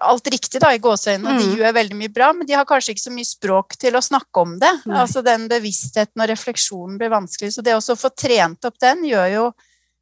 alt 0.00 0.24
riktig, 0.32 0.58
da, 0.60 0.70
i 0.72 0.78
gåseøynene. 0.80 1.38
De 1.38 1.46
Mm. 1.50 1.56
gjør 1.60 1.74
veldig 1.76 1.96
mye 1.96 2.12
bra, 2.12 2.32
men 2.32 2.46
de 2.46 2.54
har 2.54 2.64
kanskje 2.64 2.94
ikke 2.94 3.08
så 3.08 3.12
mye 3.12 3.28
språk 3.28 3.76
til 3.76 3.92
å 3.92 4.00
snakke 4.00 4.40
om 4.40 4.58
det. 4.58 4.70
Nei. 4.86 4.96
Altså 4.98 5.22
den 5.22 5.48
bevisstheten 5.48 6.16
og 6.22 6.28
refleksjonen 6.28 6.96
blir 6.98 7.10
vanskelig. 7.10 7.52
Så 7.52 7.62
det 7.62 7.74
å 7.76 7.80
få 7.96 8.08
trent 8.16 8.64
opp 8.64 8.78
den 8.80 9.04
gjør 9.04 9.32
jo 9.34 9.52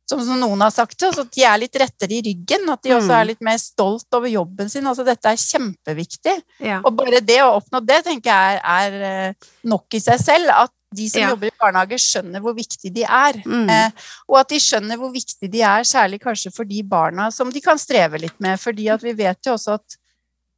som 0.09 0.19
noen 0.41 0.61
har 0.61 0.71
sagt 0.71 0.99
det, 0.99 1.17
at 1.17 1.31
de 1.31 1.43
er 1.47 1.59
litt 1.59 1.73
rettere 1.79 2.11
i 2.11 2.23
ryggen. 2.23 2.69
At 2.69 2.83
de 2.83 2.91
også 2.91 3.11
Mm. 3.11 3.21
er 3.21 3.25
litt 3.27 3.41
mer 3.41 3.59
stolt 3.59 4.07
over 4.13 4.27
jobben 4.29 4.69
sin. 4.69 4.85
Altså 4.85 5.05
dette 5.05 5.25
er 5.27 5.37
kjempeviktig. 5.37 6.43
Ja. 6.59 6.81
Og 6.85 6.97
bare 6.97 7.21
det 7.21 7.39
å 7.39 7.61
oppnå 7.61 7.85
det, 7.87 8.05
tenker 8.05 8.25
jeg 8.31 8.61
er, 8.65 8.93
er 8.93 9.03
eh, 9.31 9.33
nok 9.65 9.87
i 9.95 9.99
seg 10.01 10.19
selv. 10.19 10.49
At 10.51 10.71
de 10.95 11.09
som 11.11 11.21
Ja. 11.23 11.29
jobber 11.31 11.47
i 11.47 11.59
barnehage, 11.61 11.99
skjønner 12.03 12.41
hvor 12.43 12.55
viktig 12.57 12.93
de 12.95 13.03
er. 13.05 13.39
Mm. 13.47 13.69
Eh, 13.71 13.91
og 14.29 14.39
at 14.41 14.49
de 14.49 14.57
skjønner 14.59 14.97
hvor 14.99 15.13
viktig 15.15 15.51
de 15.51 15.61
er, 15.63 15.83
særlig 15.87 16.21
kanskje 16.21 16.53
for 16.55 16.65
de 16.65 16.83
barna 16.83 17.31
som 17.31 17.51
de 17.51 17.61
kan 17.61 17.79
streve 17.79 18.19
litt 18.21 18.39
med. 18.41 18.59
Fordi 18.61 18.89
at 18.91 19.03
vi 19.03 19.13
vet 19.13 19.39
jo 19.47 19.53
også 19.55 19.75
at 19.79 19.97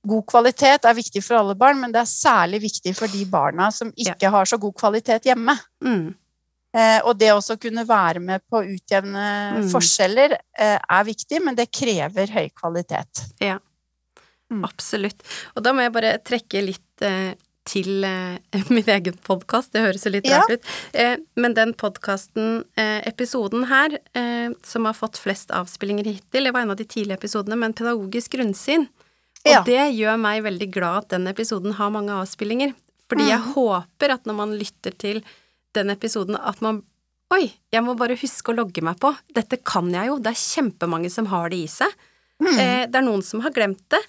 god 0.06 0.24
kvalitet 0.26 0.84
er 0.88 0.94
viktig 0.94 1.22
for 1.22 1.36
alle 1.38 1.54
barn, 1.54 1.78
men 1.80 1.92
det 1.92 2.00
er 2.00 2.08
særlig 2.10 2.62
viktig 2.62 2.94
for 2.96 3.06
de 3.12 3.24
barna 3.24 3.70
som 3.70 3.92
ikke 3.92 4.30
har 4.30 4.44
så 4.46 4.58
god 4.58 4.74
kvalitet 4.74 5.22
hjemme. 5.30 5.58
Mm. 5.84 6.14
Eh, 6.74 7.00
og 7.04 7.18
det 7.18 7.28
også 7.30 7.58
kunne 7.60 7.84
være 7.86 8.18
med 8.18 8.40
på 8.50 8.62
å 8.62 8.64
utjevne 8.64 9.60
Mm. 9.60 9.68
forskjeller 9.70 10.32
eh, 10.58 10.78
er 10.90 11.04
viktig, 11.04 11.42
men 11.44 11.54
det 11.54 11.70
krever 11.70 12.26
høy 12.32 12.48
kvalitet. 12.56 13.26
Mm. 14.50 14.64
Absolutt. 14.64 15.22
Og 15.56 15.62
da 15.62 15.72
må 15.72 15.82
jeg 15.82 15.92
bare 15.92 16.18
trekke 16.24 16.64
litt 16.64 17.02
eh, 17.04 17.34
til 17.72 18.04
eh, 18.04 18.38
min 18.74 18.88
egen 18.94 19.16
podkast. 19.26 19.72
Det 19.74 19.82
høres 19.87 20.04
jo 20.06 20.12
litt 20.14 20.28
Ja. 20.28 20.42
rart 20.42 20.58
ut. 20.58 20.68
Eh, 20.92 21.16
men 21.40 21.56
den 21.56 21.72
podkasten, 21.78 22.62
eh, 22.76 23.00
episoden 23.08 23.66
her, 23.72 23.96
eh, 24.18 24.50
som 24.66 24.85
har 24.88 24.96
fått 24.98 25.20
flest 25.22 25.50
avspillinger 25.56 26.04
hittil, 26.12 26.44
det 26.48 26.52
var 26.54 26.66
en 26.66 26.74
av 26.76 26.80
de 26.80 26.85
tidlige 26.88 27.18
episodene, 27.20 27.56
men 27.58 27.72
pedagogisk 27.78 28.37
grunnsyn. 28.37 28.88
Og 29.42 29.64
det 29.66 29.88
gjør 29.96 30.20
meg 30.22 30.44
veldig 30.44 30.68
glad 30.70 30.98
at 31.04 31.08
den 31.16 31.26
episoden 31.26 31.72
har 31.80 31.90
mange 31.90 32.14
avspillinger. 32.14 32.76
Fordi 33.11 33.26
jeg 33.28 33.40
Mm. 33.42 33.52
håper 33.56 34.12
at 34.14 34.24
når 34.24 34.35
man 34.38 34.52
lytter 34.56 34.94
til 34.96 35.22
den 35.74 35.90
episoden, 35.90 36.37
at 36.40 36.61
man 36.62 36.82
Oi, 37.32 37.46
jeg 37.72 37.80
må 37.82 37.94
bare 37.96 38.14
huske 38.20 38.52
å 38.52 38.56
logge 38.58 38.82
meg 38.85 38.98
på. 39.00 39.08
Dette 39.32 39.56
kan 39.64 39.87
jeg 39.90 40.06
jo. 40.11 40.18
Det 40.20 40.35
er 40.35 40.37
kjempemange 40.37 41.11
som 41.11 41.24
har 41.32 41.48
det 41.48 41.62
i 41.64 41.66
seg. 41.66 41.88
Mm. 42.42 42.59
Eh, 42.59 42.87
det 42.90 42.98
er 42.98 43.07
noen 43.07 43.22
som 43.22 43.40
har 43.44 43.55
glemt 43.55 43.83
det. 43.94 44.02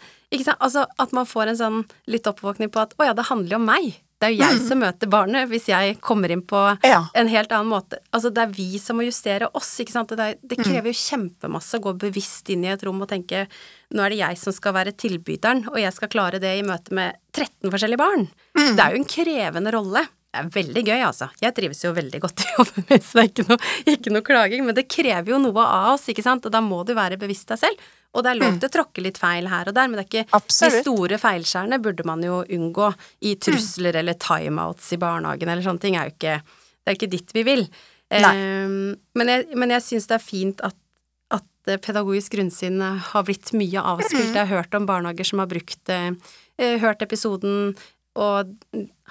Altså 0.57 0.87
at 0.99 1.11
man 1.13 1.27
får 1.29 1.51
en 1.51 1.59
sånn 1.59 1.83
litt 2.09 2.25
oppvåkning 2.25 2.71
på 2.73 2.81
at 2.81 2.95
å 2.97 3.05
ja, 3.05 3.13
det 3.13 3.27
handler 3.29 3.55
jo 3.55 3.61
om 3.61 3.65
meg. 3.69 3.93
Det 4.23 4.29
er 4.29 4.33
jo 4.37 4.43
jeg 4.45 4.55
Mm. 4.61 4.67
som 4.69 4.79
møter 4.79 5.09
barnet 5.11 5.49
hvis 5.51 5.65
jeg 5.67 5.97
kommer 5.99 6.31
inn 6.31 6.41
på 6.47 6.79
Ja. 6.83 7.07
en 7.13 7.27
helt 7.27 7.51
annen 7.51 7.67
måte. 7.69 7.97
Altså 8.13 8.31
det 8.33 8.41
er 8.41 8.53
vi 8.55 8.77
som 8.79 8.95
må 8.97 9.03
justere 9.05 9.49
oss, 9.53 9.79
ikke 9.79 9.91
sant. 9.91 10.09
Det, 10.15 10.39
det 10.41 10.57
Mm. 10.57 10.63
krever 10.63 10.87
jo 10.93 10.93
kjempemasse 10.93 11.75
å 11.77 11.81
gå 11.83 11.93
bevisst 11.99 12.49
inn 12.49 12.63
i 12.63 12.69
et 12.71 12.81
rom 12.83 13.01
og 13.01 13.09
tenke 13.09 13.47
nå 13.93 13.99
er 14.05 14.09
det 14.09 14.17
jeg 14.19 14.37
som 14.37 14.53
skal 14.53 14.73
være 14.73 14.93
tilbyderen, 14.95 15.67
og 15.67 15.77
jeg 15.77 15.93
skal 15.93 16.07
klare 16.07 16.39
det 16.39 16.57
i 16.57 16.63
møte 16.63 16.91
med 16.93 17.15
13 17.33 17.69
forskjellige 17.69 17.97
barn. 17.97 18.29
Mm. 18.57 18.75
Det 18.75 18.79
er 18.85 18.91
jo 18.91 19.01
en 19.03 19.05
krevende 19.05 19.71
rolle. 19.73 20.07
Det 20.33 20.41
er 20.41 20.47
veldig 20.49 20.81
gøy, 20.87 21.01
altså. 21.05 21.27
Jeg 21.37 21.53
trives 21.53 21.83
jo 21.83 21.91
veldig 21.93 22.19
godt 22.23 22.41
i 22.41 22.47
jobben 22.55 22.85
min, 22.89 23.01
så 23.05 23.19
det 23.19 23.23
er 23.23 23.27
ikke 23.29 23.43
noe, 23.51 23.73
ikke 23.93 24.13
noe 24.15 24.25
klaging. 24.25 24.63
Men 24.65 24.77
det 24.79 24.87
krever 24.89 25.29
jo 25.29 25.37
noe 25.43 25.65
av 25.65 25.91
oss, 25.93 26.07
ikke 26.09 26.25
sant. 26.25 26.47
Og 26.49 26.53
da 26.55 26.61
må 26.65 26.79
du 26.87 26.95
være 26.97 27.19
bevisst 27.21 27.53
deg 27.53 27.61
selv. 27.61 27.83
Og 28.13 28.25
det 28.25 28.31
er 28.31 28.39
lov 28.41 28.57
til 28.61 28.69
å 28.69 28.73
tråkke 28.73 29.01
litt 29.05 29.17
feil 29.21 29.47
her 29.49 29.69
og 29.69 29.77
der, 29.77 29.87
men 29.89 29.97
det 29.99 30.03
er 30.03 30.09
ikke 30.09 30.41
de 30.41 30.69
Mm. 30.73 30.81
Store 30.83 31.17
feilskjærene 31.21 31.79
burde 31.81 32.05
man 32.05 32.21
jo 32.25 32.43
unngå 32.45 32.89
i 33.25 33.35
trusler 33.41 33.95
eller 34.01 34.17
timeouts 34.21 34.91
i 34.93 34.99
barnehagen 35.01 35.49
eller 35.49 35.65
sånne 35.65 35.81
ting. 35.81 35.95
er 35.97 36.09
jo 36.09 36.15
ikke 36.17 36.35
Det 36.83 36.91
er 36.91 36.97
ikke 36.97 37.09
dit 37.13 37.33
vi 37.33 37.43
vil. 37.47 37.67
Ehm, 38.11 38.95
men 39.15 39.27
jeg, 39.31 39.47
men 39.55 39.69
jeg 39.69 39.81
syns 39.81 40.07
det 40.09 40.17
er 40.17 40.23
fint 40.23 40.61
at, 40.61 40.75
at 41.33 41.71
eh, 41.71 41.77
pedagogisk 41.81 42.35
grunnsyn 42.35 42.81
har 42.81 43.23
blitt 43.23 43.53
mye 43.53 43.81
avspilt. 43.81 44.33
Mm. 44.33 44.35
Jeg 44.37 44.47
har 44.47 44.51
hørt 44.57 44.75
om 44.75 44.85
barnehager 44.89 45.25
som 45.25 45.39
har 45.39 45.47
brukt 45.47 45.89
eh, 45.89 46.11
eh, 46.59 46.77
hørt 46.83 47.01
episoden 47.01 47.73
og 48.15 48.51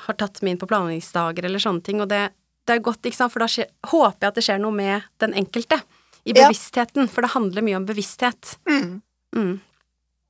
har 0.07 0.15
tatt 0.21 0.43
med 0.43 0.55
inn 0.55 0.61
på 0.61 0.69
planleggingsdager 0.71 1.49
eller 1.49 1.63
sånne 1.63 1.83
ting, 1.83 2.01
og 2.05 2.09
det, 2.13 2.29
det 2.69 2.77
er 2.77 2.85
godt, 2.85 3.03
ikke 3.03 3.19
sant, 3.19 3.33
for 3.35 3.43
da 3.43 3.49
skjer, 3.51 3.67
håper 3.91 4.27
jeg 4.27 4.31
at 4.33 4.39
det 4.39 4.45
skjer 4.47 4.61
noe 4.63 4.77
med 4.77 5.09
den 5.23 5.35
enkelte. 5.35 5.81
I 6.23 6.31
Ja. 6.37 6.47
bevisstheten, 6.47 7.09
for 7.11 7.23
det 7.27 7.33
handler 7.35 7.65
mye 7.67 7.81
om 7.81 7.87
bevissthet. 7.87 8.57
Mm. 8.71 9.03
Mm. 9.35 9.57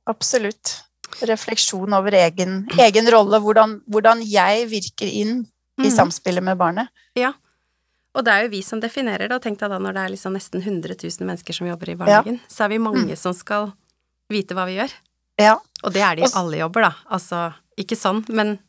Absolutt. 0.09 0.79
Refleksjon 1.21 1.93
over 1.93 2.15
egen, 2.17 2.63
egen 2.81 3.09
rolle, 3.13 3.37
hvordan, 3.39 3.75
hvordan 3.85 4.23
jeg 4.25 4.65
virker 4.71 5.05
inn 5.07 5.43
i 5.77 5.85
mm. 5.85 5.91
samspillet 5.93 6.41
med 6.43 6.57
barnet. 6.57 6.89
Ja, 7.15 7.33
Og 8.15 8.21
det 8.25 8.29
er 8.33 8.43
jo 8.43 8.49
vi 8.51 8.59
som 8.61 8.77
definerer 8.81 9.25
det, 9.25 9.33
og 9.33 9.41
tenk 9.41 9.57
deg 9.57 9.71
da 9.73 9.79
når 9.81 9.93
det 9.95 10.01
er 10.03 10.11
liksom 10.13 10.35
nesten 10.37 10.61
100 10.61 10.93
000 11.01 11.25
mennesker 11.25 11.53
som 11.57 11.65
jobber 11.65 11.89
i 11.89 11.95
barnehagen, 11.97 12.35
så 12.45 12.65
er 12.65 12.69
vi 12.69 12.77
mange 12.77 13.15
som 13.17 13.33
skal 13.33 13.71
vite 14.29 14.53
hva 14.53 14.67
vi 14.69 14.75
gjør. 14.77 14.93
Ja. 15.41 15.55
Og 15.81 15.93
det 15.95 16.03
er 16.05 16.15
det 16.19 16.27
i 16.27 16.33
alle 16.37 16.59
jobber, 16.59 16.85
da. 16.85 16.91
Altså, 17.09 17.39
ikke 17.77 17.97
sånn, 17.99 18.23
men 18.29 18.59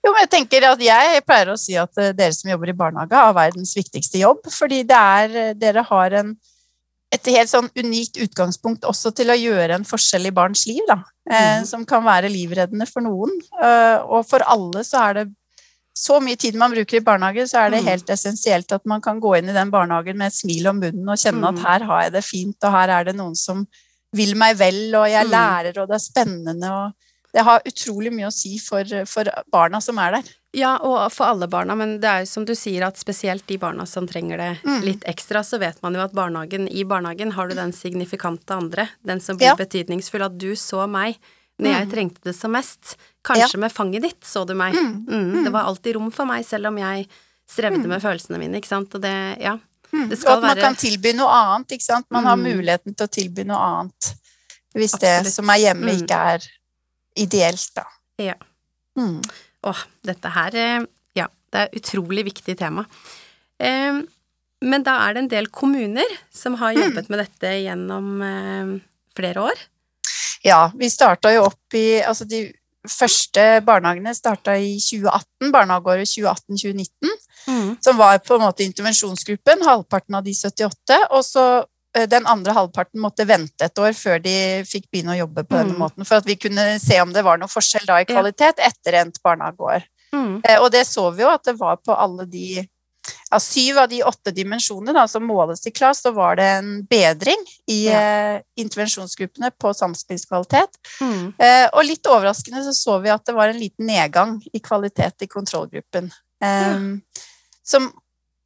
Jo, 0.00 0.12
men 0.14 0.22
jeg 0.24 0.30
tenker 0.32 0.64
at 0.64 0.80
jeg 0.80 1.22
pleier 1.28 1.50
å 1.52 1.58
si 1.60 1.74
at 1.76 1.98
eh, 2.00 2.12
dere 2.16 2.32
som 2.32 2.48
jobber 2.50 2.70
i 2.72 2.74
barnehage, 2.76 3.12
har 3.12 3.34
verdens 3.36 3.74
viktigste 3.76 4.22
jobb. 4.22 4.46
Fordi 4.48 4.78
det 4.88 4.96
er 4.96 5.34
eh, 5.36 5.50
Dere 5.60 5.82
har 5.84 6.14
en, 6.22 6.30
et 7.12 7.26
helt 7.34 7.50
sånn 7.52 7.68
unikt 7.76 8.16
utgangspunkt 8.24 8.86
også 8.88 9.12
til 9.14 9.28
å 9.28 9.36
gjøre 9.36 9.76
en 9.76 9.84
forskjell 9.84 10.30
i 10.30 10.32
barns 10.32 10.64
liv, 10.70 10.80
da. 10.88 10.96
Eh, 11.30 11.58
Mhm. 11.60 11.66
som 11.66 11.84
kan 11.84 12.02
være 12.02 12.30
livreddende 12.32 12.88
for 12.88 13.02
noen. 13.04 13.30
Og 14.08 14.24
for 14.26 14.40
alle 14.48 14.82
så 14.88 15.02
er 15.10 15.12
det 15.20 15.26
så 15.94 16.16
mye 16.22 16.36
tid 16.40 16.54
man 16.56 16.72
bruker 16.72 16.96
i 16.96 17.04
barnehage, 17.04 17.44
så 17.52 17.66
er 17.66 17.70
det 17.70 17.82
Mhm. 17.82 17.88
helt 17.90 18.06
essensielt 18.16 18.72
at 18.72 18.86
man 18.86 19.02
kan 19.02 19.20
gå 19.20 19.36
inn 19.38 19.50
i 19.50 19.52
den 19.52 19.70
barnehagen 19.70 20.16
med 20.16 20.28
et 20.32 20.38
smil 20.40 20.66
om 20.72 20.80
munnen 20.80 21.08
og 21.12 21.18
kjenne 21.18 21.44
at 21.52 21.58
her 21.58 21.84
har 21.86 22.02
jeg 22.04 22.12
det 22.12 22.24
fint, 22.24 22.56
og 22.64 22.72
her 22.72 22.88
er 22.88 23.04
det 23.04 23.16
noen 23.16 23.36
som 23.36 23.66
vil 24.16 24.34
meg 24.34 24.56
vel, 24.56 24.94
og 24.94 25.06
jeg 25.06 25.26
Mhm. 25.26 25.30
lærer, 25.30 25.78
og 25.82 25.88
det 25.88 25.94
er 26.00 26.08
spennende, 26.08 26.70
og 26.72 26.94
det 27.32 27.44
har 27.46 27.60
utrolig 27.64 28.12
mye 28.12 28.26
å 28.28 28.32
si 28.34 28.58
for, 28.58 28.84
for 29.06 29.24
barna 29.52 29.80
som 29.80 29.98
er 29.98 30.12
der. 30.18 30.22
Ja, 30.52 30.76
og 30.82 31.12
for 31.12 31.26
alle 31.30 31.46
barna, 31.46 31.76
men 31.78 32.00
det 32.02 32.08
er 32.10 32.20
jo 32.24 32.26
som 32.26 32.44
du 32.44 32.54
sier 32.58 32.82
at 32.82 32.96
spesielt 32.98 33.46
de 33.46 33.56
barna 33.56 33.86
som 33.86 34.06
trenger 34.10 34.36
det 34.36 34.58
Mm. 34.66 34.80
litt 34.82 35.04
ekstra, 35.06 35.44
så 35.46 35.58
vet 35.60 35.80
man 35.82 35.94
jo 35.94 36.00
at 36.00 36.12
barnehagen, 36.12 36.66
i 36.68 36.82
barnehagen 36.82 37.32
har 37.32 37.48
du 37.48 37.54
den 37.54 37.70
signifikante 37.72 38.50
andre, 38.50 38.88
den 39.06 39.20
som 39.20 39.36
blir 39.38 39.46
Ja. 39.52 39.54
betydningsfull, 39.56 40.24
at 40.24 40.36
du 40.38 40.52
så 40.56 40.88
meg 40.88 41.16
når 41.60 41.70
jeg 41.78 41.86
Mm. 41.86 41.92
trengte 41.92 42.20
det 42.24 42.34
som 42.34 42.50
mest. 42.52 42.96
Kanskje 43.22 43.58
med 43.58 43.70
fanget 43.72 44.02
ditt 44.02 44.20
så 44.22 44.44
du 44.46 44.54
meg. 44.54 44.74
Mm. 44.74 45.06
Mm. 45.06 45.44
Det 45.44 45.52
var 45.52 45.64
alltid 45.64 45.94
rom 45.94 46.10
for 46.10 46.24
meg, 46.26 46.44
selv 46.44 46.66
om 46.66 46.76
jeg 46.78 47.06
strevde 47.48 47.86
med 47.86 48.02
følelsene 48.02 48.38
mine, 48.38 48.54
ikke 48.60 48.66
sant, 48.66 48.92
og 48.94 49.00
det, 49.02 49.38
ja. 49.40 49.56
Mm. 49.92 50.08
Det 50.08 50.18
Og 50.24 50.30
at 50.32 50.40
man 50.42 50.56
være 50.56 50.60
kan 50.62 50.74
tilby 50.74 51.12
noe 51.14 51.28
annet, 51.28 51.68
ikke 51.68 51.82
sant. 51.82 52.06
Man 52.10 52.24
har 52.24 52.36
Mm. 52.36 52.42
muligheten 52.58 52.96
til 52.96 53.06
å 53.06 53.10
tilby 53.10 53.44
noe 53.44 53.58
annet. 53.58 54.14
Hvis 54.74 54.94
Absolutt. 54.94 55.24
det 55.24 55.32
som 55.32 55.48
er 55.50 55.58
hjemme, 55.58 55.90
Mm. 55.90 56.02
ikke 56.02 56.34
er 56.34 56.40
ideelt, 57.20 57.68
da. 57.76 57.84
Ja. 58.20 58.34
Mm. 58.98 59.20
Åh, 59.68 59.82
dette 60.06 60.32
her 60.34 60.56
eh, 60.58 60.86
Ja, 61.18 61.26
det 61.52 61.60
er 61.60 61.68
et 61.70 61.80
utrolig 61.82 62.24
viktig 62.30 62.56
tema. 62.58 62.84
Eh, 63.60 64.00
men 64.62 64.82
da 64.84 64.98
er 65.06 65.14
det 65.16 65.22
en 65.24 65.28
del 65.32 65.48
kommuner 65.48 66.08
som 66.32 66.54
har 66.60 66.74
Mm. 66.74 66.82
jobbet 66.84 67.08
med 67.12 67.18
dette 67.24 67.52
gjennom 67.64 68.08
eh, 68.22 68.80
flere 69.16 69.40
år. 69.50 69.62
Ja, 70.44 70.70
vi 70.76 70.88
starta 70.88 71.32
jo 71.34 71.44
opp 71.50 71.74
i 71.76 72.00
Altså, 72.00 72.24
de 72.28 72.46
første 72.88 73.60
barnehagene 73.64 74.14
starta 74.16 74.54
i 74.56 74.78
2018, 74.80 75.50
barnehageåret 75.52 76.08
2018-2019. 76.08 77.16
som 77.84 77.96
var 77.96 78.18
på 78.24 78.34
en 78.36 78.40
måte 78.46 78.64
intervensjonsgruppen, 78.64 79.62
halvparten 79.64 80.14
av 80.14 80.24
de 80.24 80.32
78, 80.34 80.98
og 81.10 81.24
så 81.24 81.44
den 81.92 82.26
andre 82.26 82.52
halvparten 82.54 83.00
måtte 83.02 83.26
vente 83.26 83.64
et 83.66 83.78
år 83.82 83.92
før 83.98 84.20
de 84.22 84.34
fikk 84.68 84.84
begynne 84.92 85.14
å 85.16 85.20
jobbe 85.26 85.42
på 85.44 85.56
denne 85.58 85.74
Mm. 85.74 85.78
måten, 85.82 86.06
for 86.06 86.16
at 86.16 86.24
vi 86.26 86.36
kunne 86.36 86.78
se 86.78 87.00
om 87.00 87.12
det 87.12 87.24
var 87.24 87.38
noe 87.38 87.48
forskjell 87.50 87.86
da 87.86 87.96
i 88.00 88.04
kvalitet 88.06 88.58
etter 88.62 88.92
endt 89.00 89.18
barnehageår. 89.22 89.82
Mm. 90.12 90.40
Eh, 90.44 90.58
Og 90.60 90.70
det 90.70 90.86
så 90.86 91.10
vi 91.14 91.22
jo 91.22 91.28
at 91.28 91.42
det 91.44 91.56
var 91.58 91.76
på 91.76 91.94
alle 91.96 92.26
de 92.26 92.68
av 93.32 93.40
syv 93.40 93.78
av 93.78 93.88
de 93.88 94.02
åtte 94.04 94.30
dimensjonene 94.34 94.92
da, 94.92 95.06
som 95.08 95.22
måles 95.24 95.66
i 95.66 95.70
KLAS, 95.70 96.02
så 96.02 96.12
var 96.14 96.36
det 96.36 96.44
en 96.44 96.82
bedring 96.86 97.38
i 97.66 97.86
Ja. 97.88 97.98
eh, 98.36 98.42
intervensjonsgruppene 98.58 99.50
på 99.58 99.72
samspillskvalitet. 99.74 100.68
Mm. 101.00 101.34
Eh, 101.38 101.68
og 101.72 101.84
litt 101.84 102.02
overraskende 102.06 102.62
så 102.62 102.74
så 102.74 103.02
vi 103.02 103.08
at 103.08 103.24
det 103.24 103.34
var 103.34 103.48
en 103.48 103.58
liten 103.58 103.86
nedgang 103.86 104.42
i 104.52 104.60
kvalitet 104.60 105.22
i 105.22 105.26
kontrollgruppen. 105.26 106.12
Eh, 106.42 106.98
Som 107.64 107.92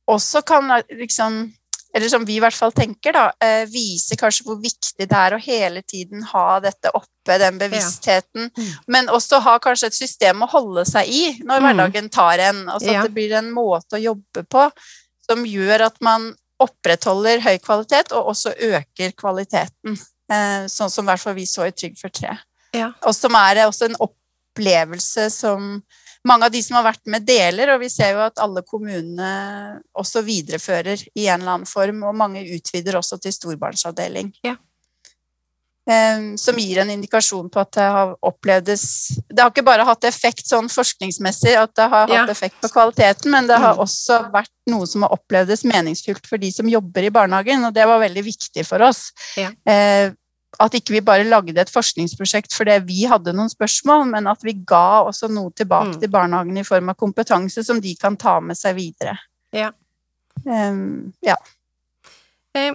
også 0.08 0.44
kan 0.44 0.70
eh, 0.70 0.82
liksom 0.92 1.52
eller 1.94 2.08
som 2.10 2.24
vi 2.26 2.36
i 2.36 2.40
hvert 2.42 2.56
fall 2.58 2.72
tenker, 2.74 3.12
da, 3.14 3.32
eh, 3.40 3.64
viser 3.70 4.16
kanskje 4.18 4.44
hvor 4.48 4.56
viktig 4.60 5.06
det 5.08 5.12
er 5.12 5.36
å 5.36 5.40
hele 5.40 5.82
tiden 5.82 6.22
ha 6.32 6.58
dette 6.60 6.90
oppe, 6.94 7.38
den 7.38 7.58
bevisstheten, 7.58 8.50
Mm. 8.56 8.72
men 8.88 9.06
også 9.08 9.40
ha 9.40 9.58
kanskje 9.58 9.86
et 9.86 9.94
system 9.94 10.42
å 10.42 10.48
holde 10.50 10.84
seg 10.84 11.06
i 11.08 11.38
når 11.42 11.60
Mm. 11.60 11.64
hverdagen 11.68 12.10
tar 12.10 12.38
en. 12.38 12.64
Altså 12.68 12.90
Ja. 12.92 13.00
at 13.00 13.06
det 13.08 13.14
blir 13.14 13.32
en 13.38 13.52
måte 13.52 13.94
å 13.96 14.02
jobbe 14.02 14.42
på 14.48 14.70
som 15.28 15.44
gjør 15.44 15.86
at 15.86 16.00
man 16.00 16.34
opprettholder 16.60 17.40
høy 17.40 17.58
kvalitet, 17.58 18.12
og 18.12 18.28
også 18.34 18.54
øker 18.58 19.12
kvaliteten. 19.12 19.98
Eh, 20.30 20.66
sånn 20.66 20.90
som 20.90 21.04
i 21.04 21.12
hvert 21.12 21.20
fall 21.20 21.34
vi 21.34 21.44
så 21.46 21.66
i 21.66 21.70
Trygg 21.72 21.98
for 21.98 22.08
tre. 22.08 22.38
Ja. 22.72 22.92
Og 23.02 23.14
som 23.14 23.34
er 23.34 23.56
eh, 23.58 23.66
også 23.68 23.86
en 23.90 23.96
opplevelse 24.00 25.30
som 25.30 25.82
mange 26.24 26.46
av 26.48 26.52
de 26.54 26.62
som 26.64 26.78
har 26.78 26.86
vært 26.88 27.04
med, 27.10 27.26
deler. 27.28 27.74
Og 27.74 27.80
vi 27.84 27.90
ser 27.92 28.14
jo 28.16 28.22
at 28.26 28.40
alle 28.42 28.64
kommunene 28.66 29.80
også 29.96 30.24
viderefører 30.26 31.06
i 31.14 31.26
en 31.28 31.40
eller 31.42 31.58
annen 31.58 31.68
form, 31.68 32.02
og 32.08 32.16
mange 32.16 32.44
utvider 32.56 32.96
også 33.00 33.20
til 33.22 33.34
storbarnsavdeling. 33.36 34.32
Ja. 34.44 34.56
Eh, 35.84 36.20
som 36.40 36.56
gir 36.56 36.78
en 36.80 36.88
indikasjon 36.94 37.50
på 37.52 37.60
at 37.60 37.74
det 37.76 37.84
har 37.92 38.14
opplevdes 38.24 38.84
Det 39.28 39.42
har 39.42 39.50
ikke 39.52 39.66
bare 39.66 39.84
hatt 39.84 40.06
effekt 40.08 40.46
sånn 40.48 40.70
forskningsmessig, 40.72 41.52
at 41.60 41.74
det 41.76 41.88
har 41.92 42.06
hatt 42.06 42.14
Ja. 42.14 42.24
effekt 42.32 42.56
på 42.62 42.70
kvaliteten, 42.72 43.28
men 43.30 43.46
det 43.46 43.58
har 43.60 43.76
også 43.76 44.32
vært 44.32 44.48
noe 44.66 44.86
som 44.88 45.02
har 45.04 45.12
opplevdes 45.12 45.60
meningsfylt 45.68 46.24
for 46.26 46.38
de 46.40 46.50
som 46.50 46.66
jobber 46.66 47.04
i 47.04 47.10
barnehagen, 47.12 47.66
og 47.68 47.74
det 47.74 47.84
var 47.84 48.00
veldig 48.00 48.24
viktig 48.24 48.64
for 48.64 48.80
oss. 48.80 49.12
Ja. 49.36 49.50
At 50.60 50.74
ikke 50.78 50.92
vi 50.94 51.00
bare 51.00 51.24
lagde 51.24 51.56
et 51.60 51.70
forskningsprosjekt 51.72 52.52
fordi 52.54 52.78
vi 52.86 53.04
hadde 53.10 53.32
noen 53.34 53.50
spørsmål, 53.50 54.04
men 54.10 54.26
at 54.30 54.42
vi 54.46 54.52
ga 54.66 55.02
også 55.08 55.28
noe 55.32 55.50
tilbake 55.50 55.94
Mm. 55.96 56.00
til 56.00 56.08
barnehagen 56.10 56.58
i 56.58 56.62
form 56.64 56.88
av 56.88 56.96
kompetanse 56.96 57.64
som 57.64 57.80
de 57.80 57.94
kan 57.96 58.16
ta 58.16 58.38
med 58.40 58.56
seg 58.56 58.76
videre. 58.76 59.18
Ja. 59.52 59.70
Um, 60.46 61.12
ja. 61.22 61.36
Eh, 62.54 62.74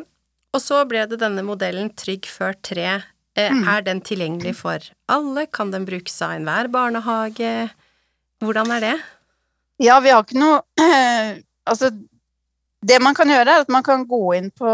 og 0.53 0.61
så 0.61 0.81
ble 0.89 1.05
det 1.07 1.19
denne 1.21 1.43
modellen 1.45 1.91
Trygg 1.95 2.25
før 2.27 2.53
tre. 2.61 3.03
Eh, 3.35 3.49
Mm. 3.51 3.67
Er 3.67 3.81
den 3.81 4.01
tilgjengelig 4.01 4.55
for 4.55 4.79
alle? 5.07 5.45
Kan 5.47 5.71
den 5.71 5.85
brukes 5.85 6.21
av 6.21 6.31
enhver 6.31 6.67
barnehage? 6.71 7.69
Hvordan 8.41 8.71
er 8.71 8.79
det? 8.79 9.01
ja, 9.79 9.99
vi 9.99 10.09
har 10.09 10.23
ikke 10.23 10.39
noe 10.39 10.61
Altså, 11.69 11.91
det 12.85 12.99
man 13.03 13.15
kan 13.17 13.27
gjøre, 13.27 13.49
er 13.57 13.61
at 13.65 13.69
man 13.69 13.83
kan 13.83 14.05
gå 14.07 14.21
inn 14.37 14.49
på 14.55 14.69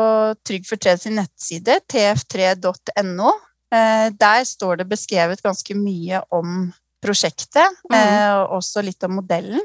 Trygg 0.46 0.66
for 0.68 0.78
tre 0.78 0.96
sin 1.02 1.16
nettside, 1.18 1.80
tf3.no. 1.92 3.32
Eh, 3.74 4.10
der 4.14 4.44
står 4.46 4.78
det 4.82 4.90
beskrevet 4.92 5.42
ganske 5.44 5.76
mye 5.78 6.22
om 6.32 6.72
prosjektet, 7.04 7.74
Mhm. 7.90 7.96
eh, 7.98 8.34
og 8.44 8.62
også 8.62 8.84
litt 8.84 9.04
om 9.04 9.16
modellen. 9.22 9.62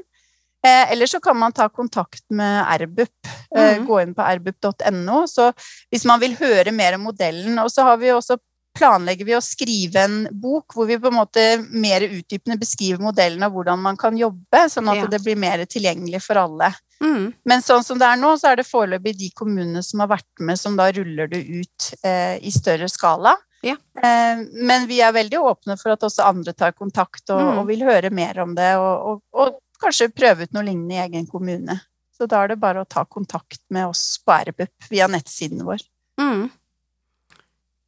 Eh, 0.63 0.93
eller 0.93 1.07
så 1.07 1.21
kan 1.23 1.37
man 1.37 1.53
ta 1.53 1.69
kontakt 1.69 2.23
med 2.31 2.67
RBUP. 2.81 3.09
Mhm. 3.57 3.87
Gå 3.87 4.03
inn 4.03 4.15
på 4.15 4.23
rbup.no. 4.23 5.27
Så 5.27 5.53
hvis 5.91 6.05
man 6.05 6.21
vil 6.21 6.37
høre 6.37 6.71
mer 6.73 6.95
om 6.95 7.01
modellen 7.01 7.59
Og 7.59 7.71
så 7.71 7.83
har 7.83 7.97
vi 7.97 8.07
også 8.09 8.37
planlegger 8.81 9.29
vi 9.29 9.35
å 9.37 9.43
skrive 9.45 10.03
en 10.09 10.15
bok 10.41 10.73
hvor 10.75 10.89
vi 10.89 10.97
på 11.01 11.11
en 11.11 11.19
måte 11.21 11.43
mer 11.71 12.01
utdypende 12.07 12.57
beskriver 12.61 13.03
modellen 13.05 13.45
av 13.45 13.53
hvordan 13.53 13.83
man 13.85 13.99
kan 14.01 14.17
jobbe, 14.17 14.63
sånn 14.73 14.89
at 14.89 15.03
Ja. 15.03 15.11
det 15.13 15.21
blir 15.27 15.37
mer 15.37 15.63
tilgjengelig 15.69 16.23
for 16.25 16.41
alle. 16.41 16.73
Mm. 17.05 17.33
Men 17.45 17.63
sånn 17.65 17.85
som 17.85 17.99
det 18.01 18.09
er 18.09 18.17
nå, 18.21 18.33
så 18.41 18.51
er 18.53 18.57
det 18.61 18.67
foreløpig 18.69 19.15
de 19.19 19.31
kommunene 19.37 19.83
som 19.85 20.01
har 20.01 20.09
vært 20.17 20.41
med, 20.41 20.59
som 20.61 20.77
da 20.77 20.91
ruller 20.93 21.29
det 21.29 21.45
ut 21.49 21.93
eh, 22.05 22.39
i 22.41 22.51
større 22.53 22.89
skala. 22.93 23.37
Ja. 23.63 23.77
Eh, 24.03 24.43
men 24.57 24.87
vi 24.89 25.01
er 25.05 25.13
veldig 25.13 25.37
åpne 25.45 25.77
for 25.81 25.93
at 25.93 26.01
også 26.09 26.25
andre 26.29 26.53
tar 26.57 26.73
kontakt 26.73 27.29
og, 27.31 27.41
Mm. 27.41 27.59
og 27.61 27.67
vil 27.69 27.85
høre 27.85 28.11
mer 28.11 28.41
om 28.41 28.55
det, 28.57 28.75
og, 28.81 29.07
og, 29.07 29.23
og 29.33 29.61
kanskje 29.81 30.11
prøve 30.13 30.45
ut 30.49 30.53
noe 30.57 30.65
lignende 30.65 30.97
i 30.97 31.03
egen 31.09 31.27
kommune. 31.29 31.81
Så 32.17 32.27
da 32.29 32.43
er 32.45 32.49
det 32.53 32.61
bare 32.61 32.83
å 32.85 32.89
ta 32.89 33.05
kontakt 33.05 33.61
med 33.71 33.87
oss 33.89 34.19
på 34.25 34.33
RBUP 34.33 34.89
via 34.91 35.07
nettsiden 35.09 35.65
vår. 35.65 35.81
Mm. 36.21 36.51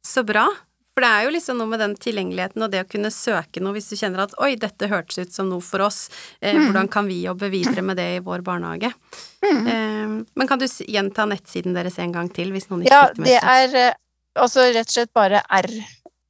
Så 0.03 0.23
bra. 0.25 0.47
For 0.93 1.01
det 1.01 1.09
er 1.09 1.23
jo 1.25 1.31
liksom 1.33 1.57
noe 1.57 1.65
med 1.71 1.79
den 1.81 1.95
tilgjengeligheten 1.97 2.61
og 2.61 2.69
det 2.69 2.83
å 2.83 2.87
kunne 2.89 3.09
søke 3.09 3.57
noe 3.63 3.73
hvis 3.73 3.87
du 3.89 3.95
kjenner 3.97 4.19
at 4.27 4.35
oi, 4.45 4.51
dette 4.61 4.85
hørtes 4.91 5.17
ut 5.23 5.31
som 5.33 5.47
noe 5.49 5.61
for 5.65 5.81
oss, 5.81 6.03
eh, 6.41 6.53
Mm. 6.53 6.65
hvordan 6.69 6.87
kan 6.91 7.07
vi 7.09 7.23
jobbe 7.23 7.49
videre 7.49 7.81
med 7.81 7.97
det 7.97 8.15
i 8.17 8.19
vår 8.19 8.41
barnehage? 8.45 8.93
Mm. 9.41 9.67
Eh, 9.67 10.07
men 10.35 10.47
kan 10.47 10.59
du 10.59 10.65
gjenta 10.67 11.25
nettsiden 11.25 11.73
deres 11.73 11.97
en 11.99 12.11
gang 12.13 12.29
til, 12.29 12.51
hvis 12.53 12.69
noen 12.69 12.81
ikke 12.85 12.91
Ja, 12.93 13.07
fikk 13.07 13.15
det 13.15 13.17
det 13.25 13.25
med 13.25 13.41
seg? 13.41 13.73
er 13.73 13.75
eh, 13.89 13.93
altså 14.35 14.59
rett 14.73 14.87
og 14.87 14.93
slett 14.93 15.13
bare 15.13 15.41
r 15.49 15.67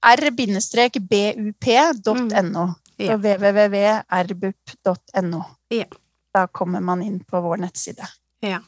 r-bup.no. 0.04 2.64
Mm. 2.64 2.76
Ja. 2.98 3.18
Www.rbup.no. 3.18 5.44
Ja. 5.70 5.86
Da 6.34 6.48
kommer 6.48 6.80
man 6.82 7.02
inn 7.04 7.20
på 7.20 7.42
vår 7.42 7.58
nettside. 7.58 8.08
Ja. 8.44 8.60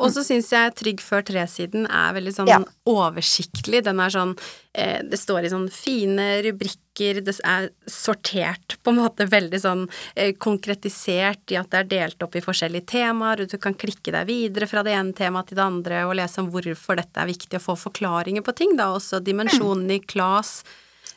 Og 0.00 0.10
så 0.10 0.24
syns 0.26 0.48
jeg 0.50 0.74
Trygg 0.74 1.00
før 1.04 1.22
tre-siden 1.22 1.84
er 1.86 2.14
veldig 2.16 2.32
sånn 2.34 2.48
Ja. 2.50 2.58
oversiktlig. 2.88 3.82
Den 3.84 4.00
er 4.00 4.10
sånn 4.10 4.36
eh, 4.74 5.02
Det 5.02 5.18
står 5.18 5.44
i 5.44 5.50
sånn 5.52 5.68
fine 5.70 6.42
rubrikker, 6.42 7.22
det 7.24 7.34
er 7.44 7.68
sortert 7.86 8.76
på 8.82 8.90
en 8.90 8.98
måte 8.98 9.26
veldig 9.28 9.60
sånn 9.60 9.88
eh, 10.16 10.32
konkretisert 10.32 11.52
i 11.52 11.56
at 11.60 11.70
det 11.70 11.78
er 11.78 11.90
delt 11.92 12.22
opp 12.22 12.34
i 12.36 12.40
forskjellige 12.44 12.86
temaer, 12.86 13.42
og 13.42 13.48
du 13.52 13.58
kan 13.58 13.74
klikke 13.74 14.12
deg 14.12 14.26
videre 14.26 14.66
fra 14.68 14.82
det 14.82 14.92
ene 14.96 15.12
temaet 15.12 15.48
til 15.48 15.56
det 15.60 15.64
andre 15.64 16.04
og 16.08 16.16
lese 16.16 16.40
om 16.40 16.50
hvorfor 16.50 16.96
dette 16.96 17.20
er 17.20 17.26
viktig, 17.30 17.54
og 17.60 17.66
få 17.68 17.76
forklaringer 17.90 18.42
på 18.42 18.54
ting, 18.56 18.76
da, 18.76 18.90
også 18.96 19.20
dimensjonen 19.22 19.90
i 19.90 20.00
KLAS. 20.00 20.62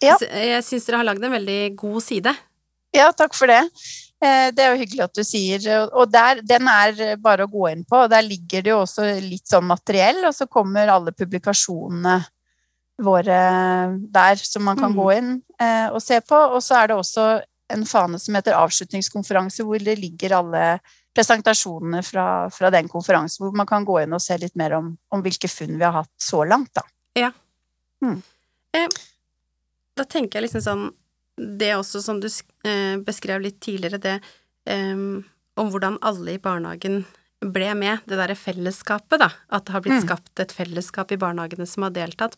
Ja. 0.04 0.18
Jeg 0.20 0.64
syns 0.68 0.86
dere 0.86 0.98
har 1.02 1.08
lagd 1.08 1.24
en 1.24 1.32
veldig 1.32 1.76
god 1.80 2.04
side. 2.04 2.36
Ja, 2.96 3.12
takk 3.12 3.34
for 3.36 3.48
det. 3.48 3.64
Eh, 4.26 4.52
Det 4.56 4.64
er 4.64 4.74
jo 4.74 4.82
hyggelig 4.82 5.04
at 5.06 5.18
du 5.18 5.24
sier. 5.28 5.66
Og 5.94 6.10
der, 6.12 6.42
den 6.42 6.70
er 6.72 7.16
bare 7.22 7.46
å 7.46 7.52
gå 7.52 7.68
inn 7.72 7.84
på. 7.88 8.04
og 8.06 8.10
Der 8.14 8.26
ligger 8.26 8.66
det 8.66 8.74
jo 8.74 8.82
også 8.84 9.08
litt 9.22 9.48
sånn 9.50 9.68
materiell, 9.70 10.24
og 10.26 10.34
så 10.36 10.48
kommer 10.50 10.92
alle 10.92 11.14
publikasjonene 11.16 12.20
våre 13.06 13.40
der 14.00 14.40
som 14.40 14.64
man 14.64 14.78
kan 14.80 14.94
Mm. 14.94 15.00
gå 15.02 15.08
inn 15.18 15.32
eh, 15.60 15.90
og 15.92 16.02
se 16.02 16.20
på. 16.22 16.36
Og 16.56 16.62
så 16.64 16.78
er 16.82 16.88
det 16.88 16.96
også 16.98 17.26
en 17.70 17.84
fane 17.86 18.20
som 18.22 18.36
heter 18.36 18.54
avslutningskonferanse, 18.56 19.64
hvor 19.66 19.82
det 19.84 19.98
ligger 20.00 20.38
alle 20.38 20.80
presentasjonene 21.16 22.04
fra, 22.04 22.50
fra 22.50 22.70
den 22.70 22.88
konferansen, 22.92 23.46
hvor 23.46 23.56
man 23.56 23.66
kan 23.68 23.86
gå 23.86 24.02
inn 24.04 24.14
og 24.14 24.22
se 24.22 24.38
litt 24.38 24.56
mer 24.56 24.74
om, 24.78 24.98
om 25.12 25.22
hvilke 25.24 25.50
funn 25.50 25.78
vi 25.78 25.84
har 25.84 25.96
hatt 26.04 26.12
så 26.20 26.44
langt, 26.48 26.72
da. 26.76 26.84
Da 29.96 30.04
tenker 30.04 30.40
jeg 30.40 30.50
liksom 30.50 30.62
sånn 30.62 30.86
Det 31.38 31.74
også 31.76 32.02
som 32.02 32.20
du 32.24 32.28
eh, 32.28 32.96
beskrev 33.04 33.42
litt 33.44 33.60
tidligere, 33.60 34.00
det 34.00 34.20
om 35.56 35.70
hvordan 35.72 36.00
alle 36.02 36.34
i 36.36 36.40
barnehagen 36.42 37.04
ble 37.46 37.68
med, 37.78 38.00
det 38.10 38.18
derre 38.18 38.34
fellesskapet, 38.40 39.20
da. 39.22 39.28
At 39.54 39.66
det 39.68 39.74
har 39.76 39.82
blitt 39.86 40.00
Mm. 40.02 40.08
skapt 40.08 40.40
et 40.42 40.52
fellesskap 40.56 41.12
i 41.12 41.18
barnehagene 41.22 41.68
som 41.68 41.84
har 41.84 41.92
deltatt. 41.92 42.38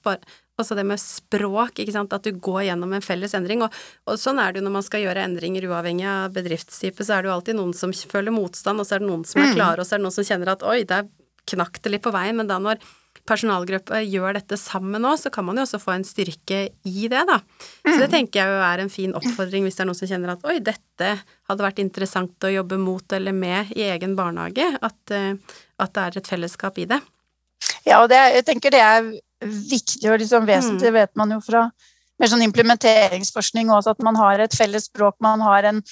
Også 0.60 0.76
det 0.76 0.84
med 0.86 1.00
språk, 1.00 1.78
ikke 1.80 1.94
sant. 1.94 2.12
At 2.12 2.24
du 2.24 2.32
går 2.34 2.66
gjennom 2.68 2.92
en 2.94 3.02
felles 3.02 3.34
endring. 3.34 3.62
Og, 3.64 3.72
og 4.08 4.18
sånn 4.20 4.40
er 4.42 4.52
det 4.52 4.60
jo 4.62 4.66
når 4.68 4.74
man 4.74 4.84
skal 4.84 5.02
gjøre 5.06 5.24
endringer 5.24 5.64
uavhengig 5.70 6.04
av 6.06 6.34
bedriftstype, 6.34 7.06
så 7.06 7.14
er 7.16 7.22
det 7.24 7.30
jo 7.30 7.36
alltid 7.38 7.56
noen 7.56 7.74
som 7.78 7.92
føler 7.94 8.34
motstand, 8.34 8.80
og 8.82 8.86
så 8.90 8.96
er 8.96 9.00
det 9.00 9.08
noen 9.08 9.24
som 9.26 9.42
er 9.42 9.54
Mm. 9.54 9.56
klare, 9.56 9.80
og 9.80 9.86
så 9.86 9.94
er 9.96 9.98
det 10.00 10.06
noen 10.10 10.18
som 10.18 10.24
kjenner 10.28 10.52
at 10.52 10.64
oi, 10.64 10.84
der 10.84 11.08
knakk 11.48 11.80
det 11.82 11.92
litt 11.92 12.04
på 12.04 12.12
veien. 12.12 12.36
Men 12.36 12.48
da 12.48 12.58
når 12.60 12.78
personalgruppe 13.28 14.00
gjør 14.08 14.38
dette 14.40 14.58
sammen 14.60 15.04
nå, 15.04 15.14
så 15.20 15.32
kan 15.34 15.46
man 15.48 15.60
jo 15.60 15.66
også 15.66 15.80
få 15.82 15.94
en 15.96 16.06
styrke 16.08 16.62
i 16.88 17.10
det, 17.12 17.24
da. 17.30 17.40
Så 17.86 17.98
det 18.04 18.10
tenker 18.14 18.42
jeg 18.42 18.54
jo 18.54 18.64
er 18.70 18.84
en 18.84 18.94
fin 18.94 19.16
oppfordring 19.18 19.68
hvis 19.68 19.78
det 19.78 19.84
er 19.84 19.90
noen 19.90 20.00
som 20.00 20.10
kjenner 20.10 20.34
at 20.34 20.48
oi, 20.48 20.58
dette 20.64 21.12
hadde 21.50 21.66
vært 21.66 21.84
interessant 21.84 22.48
å 22.48 22.54
jobbe 22.54 22.80
mot 22.82 23.18
eller 23.18 23.36
med 23.36 23.74
i 23.76 23.86
egen 23.92 24.16
barnehage, 24.18 24.70
at, 24.82 25.00
eh, 25.16 25.60
at 25.84 25.94
det 25.96 26.06
er 26.06 26.20
et 26.22 26.32
fellesskap 26.32 26.80
i 26.82 26.88
det. 26.90 27.02
Ja, 27.88 28.02
og 28.02 28.10
det, 28.12 28.20
jeg 28.36 28.46
tenker 28.48 28.74
det 28.74 28.84
er 28.84 29.12
viktig 29.46 30.10
og 30.10 30.20
liksom 30.22 30.48
vesentlig, 30.48 30.94
vet 30.96 31.14
man 31.20 31.36
jo 31.36 31.42
fra 31.44 31.68
mer 32.18 32.32
sånn 32.32 32.46
implementeringsforskning 32.48 33.70
også, 33.74 33.94
at 33.94 34.06
man 34.06 34.18
har 34.18 34.42
et 34.42 34.56
felles 34.58 34.88
språk, 34.90 35.18
man 35.24 35.44
har 35.46 35.68
en, 35.70 35.84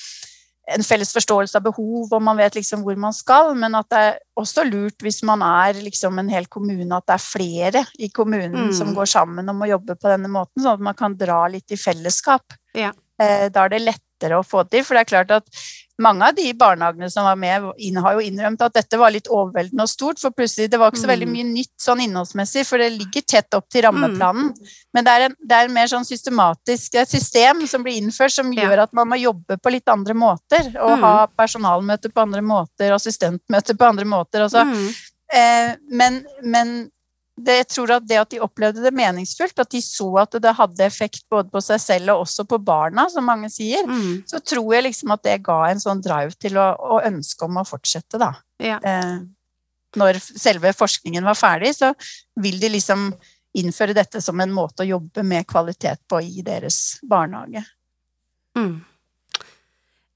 en 0.67 0.83
felles 0.83 1.11
forståelse 1.13 1.59
av 1.59 1.63
behov, 1.67 2.07
og 2.11 2.21
man 2.25 2.37
vet 2.37 2.55
liksom 2.57 2.81
hvor 2.85 2.97
man 2.97 3.13
skal, 3.13 3.53
men 3.55 3.75
at 3.77 3.89
det 3.93 3.99
er 4.01 4.15
også 4.39 4.63
lurt 4.65 4.97
hvis 5.05 5.21
man 5.23 5.43
er 5.45 5.73
liksom 5.73 6.17
en 6.19 6.29
hel 6.29 6.47
kommune, 6.47 6.89
at 6.95 7.05
det 7.05 7.13
er 7.13 7.25
flere 7.25 7.85
i 7.99 8.09
kommunen 8.09 8.69
Mm. 8.69 8.73
som 8.73 8.93
går 8.95 9.05
sammen 9.05 9.49
om 9.49 9.61
å 9.61 9.69
jobbe 9.69 9.95
på 9.95 10.09
denne 10.09 10.27
måten, 10.27 10.63
sånn 10.63 10.73
at 10.73 10.79
man 10.79 10.95
kan 10.95 11.15
dra 11.15 11.47
litt 11.47 11.69
i 11.71 11.77
fellesskap. 11.77 12.57
Ja. 12.73 12.91
Eh, 13.19 13.49
Da 13.49 13.65
er 13.65 13.69
det 13.69 13.81
lettere 14.15 14.39
å 14.39 14.45
få 14.45 14.63
til. 14.69 14.83
For 14.83 14.95
det 14.95 15.05
er 15.05 15.09
klart 15.09 15.31
at 15.35 15.65
mange 16.01 16.27
av 16.27 16.35
de 16.35 16.49
barnehagene 16.53 17.07
som 17.09 17.23
var 17.23 17.37
med, 17.39 17.69
har 18.03 18.15
jo 18.17 18.23
innrømt 18.23 18.61
at 18.61 18.73
dette 18.75 18.97
var 18.99 19.13
litt 19.15 19.29
overveldende 19.31 19.85
og 19.85 19.89
stort, 19.89 20.19
for 20.19 20.35
plutselig 20.35 20.67
det 20.71 20.79
var 20.79 20.91
ikke 20.91 21.05
så 21.05 21.07
veldig 21.07 21.27
mm. 21.29 21.35
mye 21.37 21.47
nytt 21.53 21.71
sånn 21.79 22.01
innholdsmessig, 22.03 22.65
for 22.67 22.83
det 22.83 22.89
ligger 22.97 23.23
tett 23.23 23.55
opp 23.55 23.69
til 23.71 23.85
rammeplanen. 23.85 24.51
Mm. 24.51 24.73
Men 24.93 25.07
det 25.07 25.13
er, 25.13 25.27
en, 25.29 25.37
det 25.39 25.59
er 25.59 25.71
mer 25.71 25.87
sånn 25.91 26.07
systematisk 26.07 26.99
et 26.99 27.11
system 27.11 27.63
som 27.71 27.85
blir 27.85 28.01
innført, 28.01 28.35
som 28.35 28.51
gjør 28.51 28.83
at 28.83 28.95
man 28.95 29.07
må 29.11 29.19
jobbe 29.21 29.55
på 29.55 29.71
litt 29.71 29.87
andre 29.91 30.17
måter. 30.19 30.67
Og 30.73 30.97
mm. 30.97 31.05
ha 31.07 31.15
personalmøter 31.31 32.11
på 32.11 32.25
andre 32.27 32.43
måter, 32.43 32.91
assistentmøter 32.95 33.79
på 33.79 33.87
andre 33.87 34.09
måter. 34.09 34.49
Altså. 34.49 34.65
Mm. 34.67 34.89
Eh, 35.39 35.71
men, 35.95 36.19
men 36.43 36.75
det, 37.35 37.55
jeg 37.59 37.67
tror 37.73 37.91
at 37.97 38.05
det 38.07 38.17
at 38.21 38.31
de 38.31 38.39
opplevde 38.43 38.83
det 38.83 38.93
meningsfullt, 38.95 39.57
at 39.59 39.71
de 39.73 39.81
så 39.83 40.07
at 40.21 40.37
det 40.41 40.53
hadde 40.55 40.85
effekt 40.85 41.25
både 41.31 41.51
på 41.51 41.61
seg 41.63 41.81
selv 41.83 42.13
og 42.13 42.23
også 42.23 42.45
på 42.47 42.61
barna, 42.63 43.09
som 43.11 43.27
mange 43.27 43.49
sier, 43.51 43.83
mm. 43.89 44.23
så 44.29 44.39
tror 44.39 44.69
jeg 44.77 44.87
liksom 44.87 45.11
at 45.15 45.25
det 45.27 45.41
ga 45.43 45.59
en 45.67 45.83
sånn 45.83 46.03
drive 46.03 46.37
til 46.39 46.55
å, 46.61 46.69
å 46.95 47.01
ønske 47.03 47.47
om 47.47 47.59
å 47.59 47.65
fortsette, 47.67 48.21
da. 48.21 48.31
Ja. 48.63 48.79
Eh, 48.79 49.17
når 49.99 50.19
selve 50.23 50.71
forskningen 50.75 51.27
var 51.27 51.37
ferdig, 51.39 51.73
så 51.75 51.91
vil 52.39 52.59
de 52.59 52.71
liksom 52.71 53.09
innføre 53.55 53.95
dette 53.95 54.19
som 54.23 54.39
en 54.43 54.51
måte 54.51 54.83
å 54.83 54.89
jobbe 54.89 55.23
med 55.27 55.47
kvalitet 55.47 56.03
på 56.11 56.19
i 56.23 56.43
deres 56.43 56.99
barnehage. 57.07 57.63
Mm. 58.55 58.79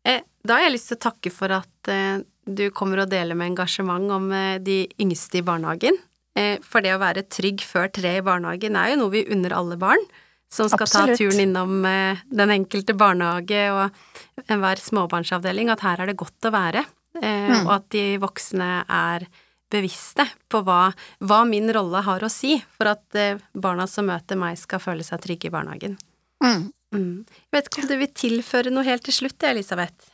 Eh, 0.07 0.21
da 0.43 0.57
har 0.57 0.67
jeg 0.67 0.75
lyst 0.75 0.91
til 0.91 0.99
å 0.99 1.05
takke 1.07 1.31
for 1.33 1.55
at 1.55 1.91
eh, 1.91 2.19
du 2.49 2.67
kommer 2.75 3.03
og 3.03 3.11
deler 3.11 3.37
med 3.37 3.53
engasjement 3.53 4.11
om 4.15 4.31
eh, 4.35 4.59
de 4.63 4.81
yngste 4.99 5.39
i 5.39 5.45
barnehagen. 5.45 5.99
Eh, 6.39 6.57
for 6.63 6.85
det 6.85 6.95
å 6.95 7.01
være 7.01 7.25
trygg 7.31 7.63
før 7.65 7.89
tre 7.91 8.17
i 8.19 8.25
barnehagen 8.25 8.77
er 8.79 8.93
jo 8.93 9.01
noe 9.01 9.13
vi 9.17 9.25
unner 9.33 9.55
alle 9.57 9.79
barn 9.79 10.01
som 10.49 10.69
skal 10.71 10.87
Absolutt. 10.87 11.17
ta 11.17 11.19
turen 11.19 11.43
innom 11.43 11.83
eh, 11.85 12.21
den 12.33 12.53
enkelte 12.53 12.95
barnehage 12.97 13.67
og 13.73 14.47
enhver 14.47 14.81
småbarnsavdeling, 14.81 15.69
at 15.69 15.83
her 15.85 16.01
er 16.01 16.09
det 16.09 16.17
godt 16.21 16.49
å 16.49 16.53
være, 16.55 16.85
eh, 17.21 17.51
mm. 17.51 17.67
og 17.67 17.75
at 17.75 17.87
de 17.93 18.05
voksne 18.21 18.69
er 18.85 19.27
bevisste 19.69 20.25
på 20.49 20.63
hva, 20.65 20.87
hva, 21.21 21.43
min 21.45 21.69
rolle 21.75 22.01
har 22.01 22.23
å 22.25 22.31
si 22.33 22.55
for 22.73 22.89
at 22.89 23.19
barna 23.53 23.85
som 23.85 24.07
møter 24.09 24.39
meg, 24.39 24.57
skal 24.57 24.81
føle 24.81 25.05
seg 25.05 25.21
trygge 25.21 25.51
i 25.51 25.53
barnehagen. 25.53 25.93
Mm. 26.41 26.71
Mm. 26.95 27.11
Jeg 27.29 27.53
vet 27.53 27.69
ikke 27.69 27.83
om 27.83 27.91
du 27.91 27.99
vil 27.99 28.15
tilføre 28.17 28.73
noe 28.73 28.87
helt 28.87 29.05
til 29.05 29.13
slutt, 29.13 29.45
Elisabeth? 29.45 30.09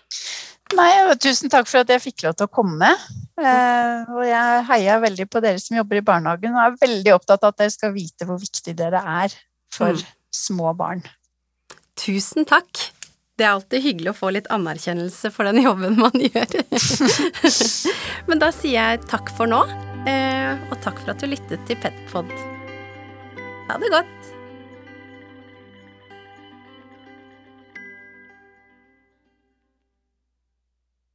Nei, 0.75 0.89
tusen 1.23 1.53
takk 1.53 1.69
for 1.69 1.85
at 1.85 1.93
jeg 1.93 2.03
fikk 2.09 2.25
lov 2.25 2.35
til 2.35 2.49
å 2.49 2.51
komme. 2.51 2.91
Eh, 3.35 4.11
og 4.15 4.21
jeg 4.23 4.65
heier 4.69 5.01
veldig 5.03 5.25
på 5.27 5.41
dere 5.43 5.59
som 5.59 5.75
jobber 5.79 5.99
i 5.99 6.05
barnehagen, 6.07 6.55
og 6.55 6.63
er 6.63 6.77
veldig 6.85 7.15
opptatt 7.17 7.43
av 7.43 7.51
at 7.51 7.63
dere 7.63 7.73
skal 7.73 7.95
vite 7.95 8.27
hvor 8.27 8.39
viktig 8.39 8.75
dere 8.79 9.01
er 9.25 9.35
for 9.75 9.95
mm. 9.95 10.13
små 10.35 10.71
barn. 10.77 11.03
Tusen 11.99 12.47
takk. 12.47 12.89
Det 13.35 13.43
er 13.43 13.51
alltid 13.51 13.83
hyggelig 13.83 14.13
å 14.13 14.15
få 14.15 14.29
litt 14.31 14.47
anerkjennelse 14.53 15.31
for 15.35 15.47
den 15.49 15.59
jobben 15.65 15.97
man 15.99 16.15
gjør. 16.29 16.61
Men 18.29 18.43
da 18.43 18.51
sier 18.55 18.77
jeg 18.77 19.03
takk 19.11 19.33
for 19.35 19.51
nå, 19.51 19.65
eh, 20.07 20.55
og 20.69 20.79
takk 20.85 21.03
for 21.03 21.15
at 21.15 21.19
du 21.19 21.27
lyttet 21.31 21.67
til 21.67 21.79
Petpod. 21.83 22.31
Ha 23.67 23.81
det 23.81 23.91
godt. 23.91 24.34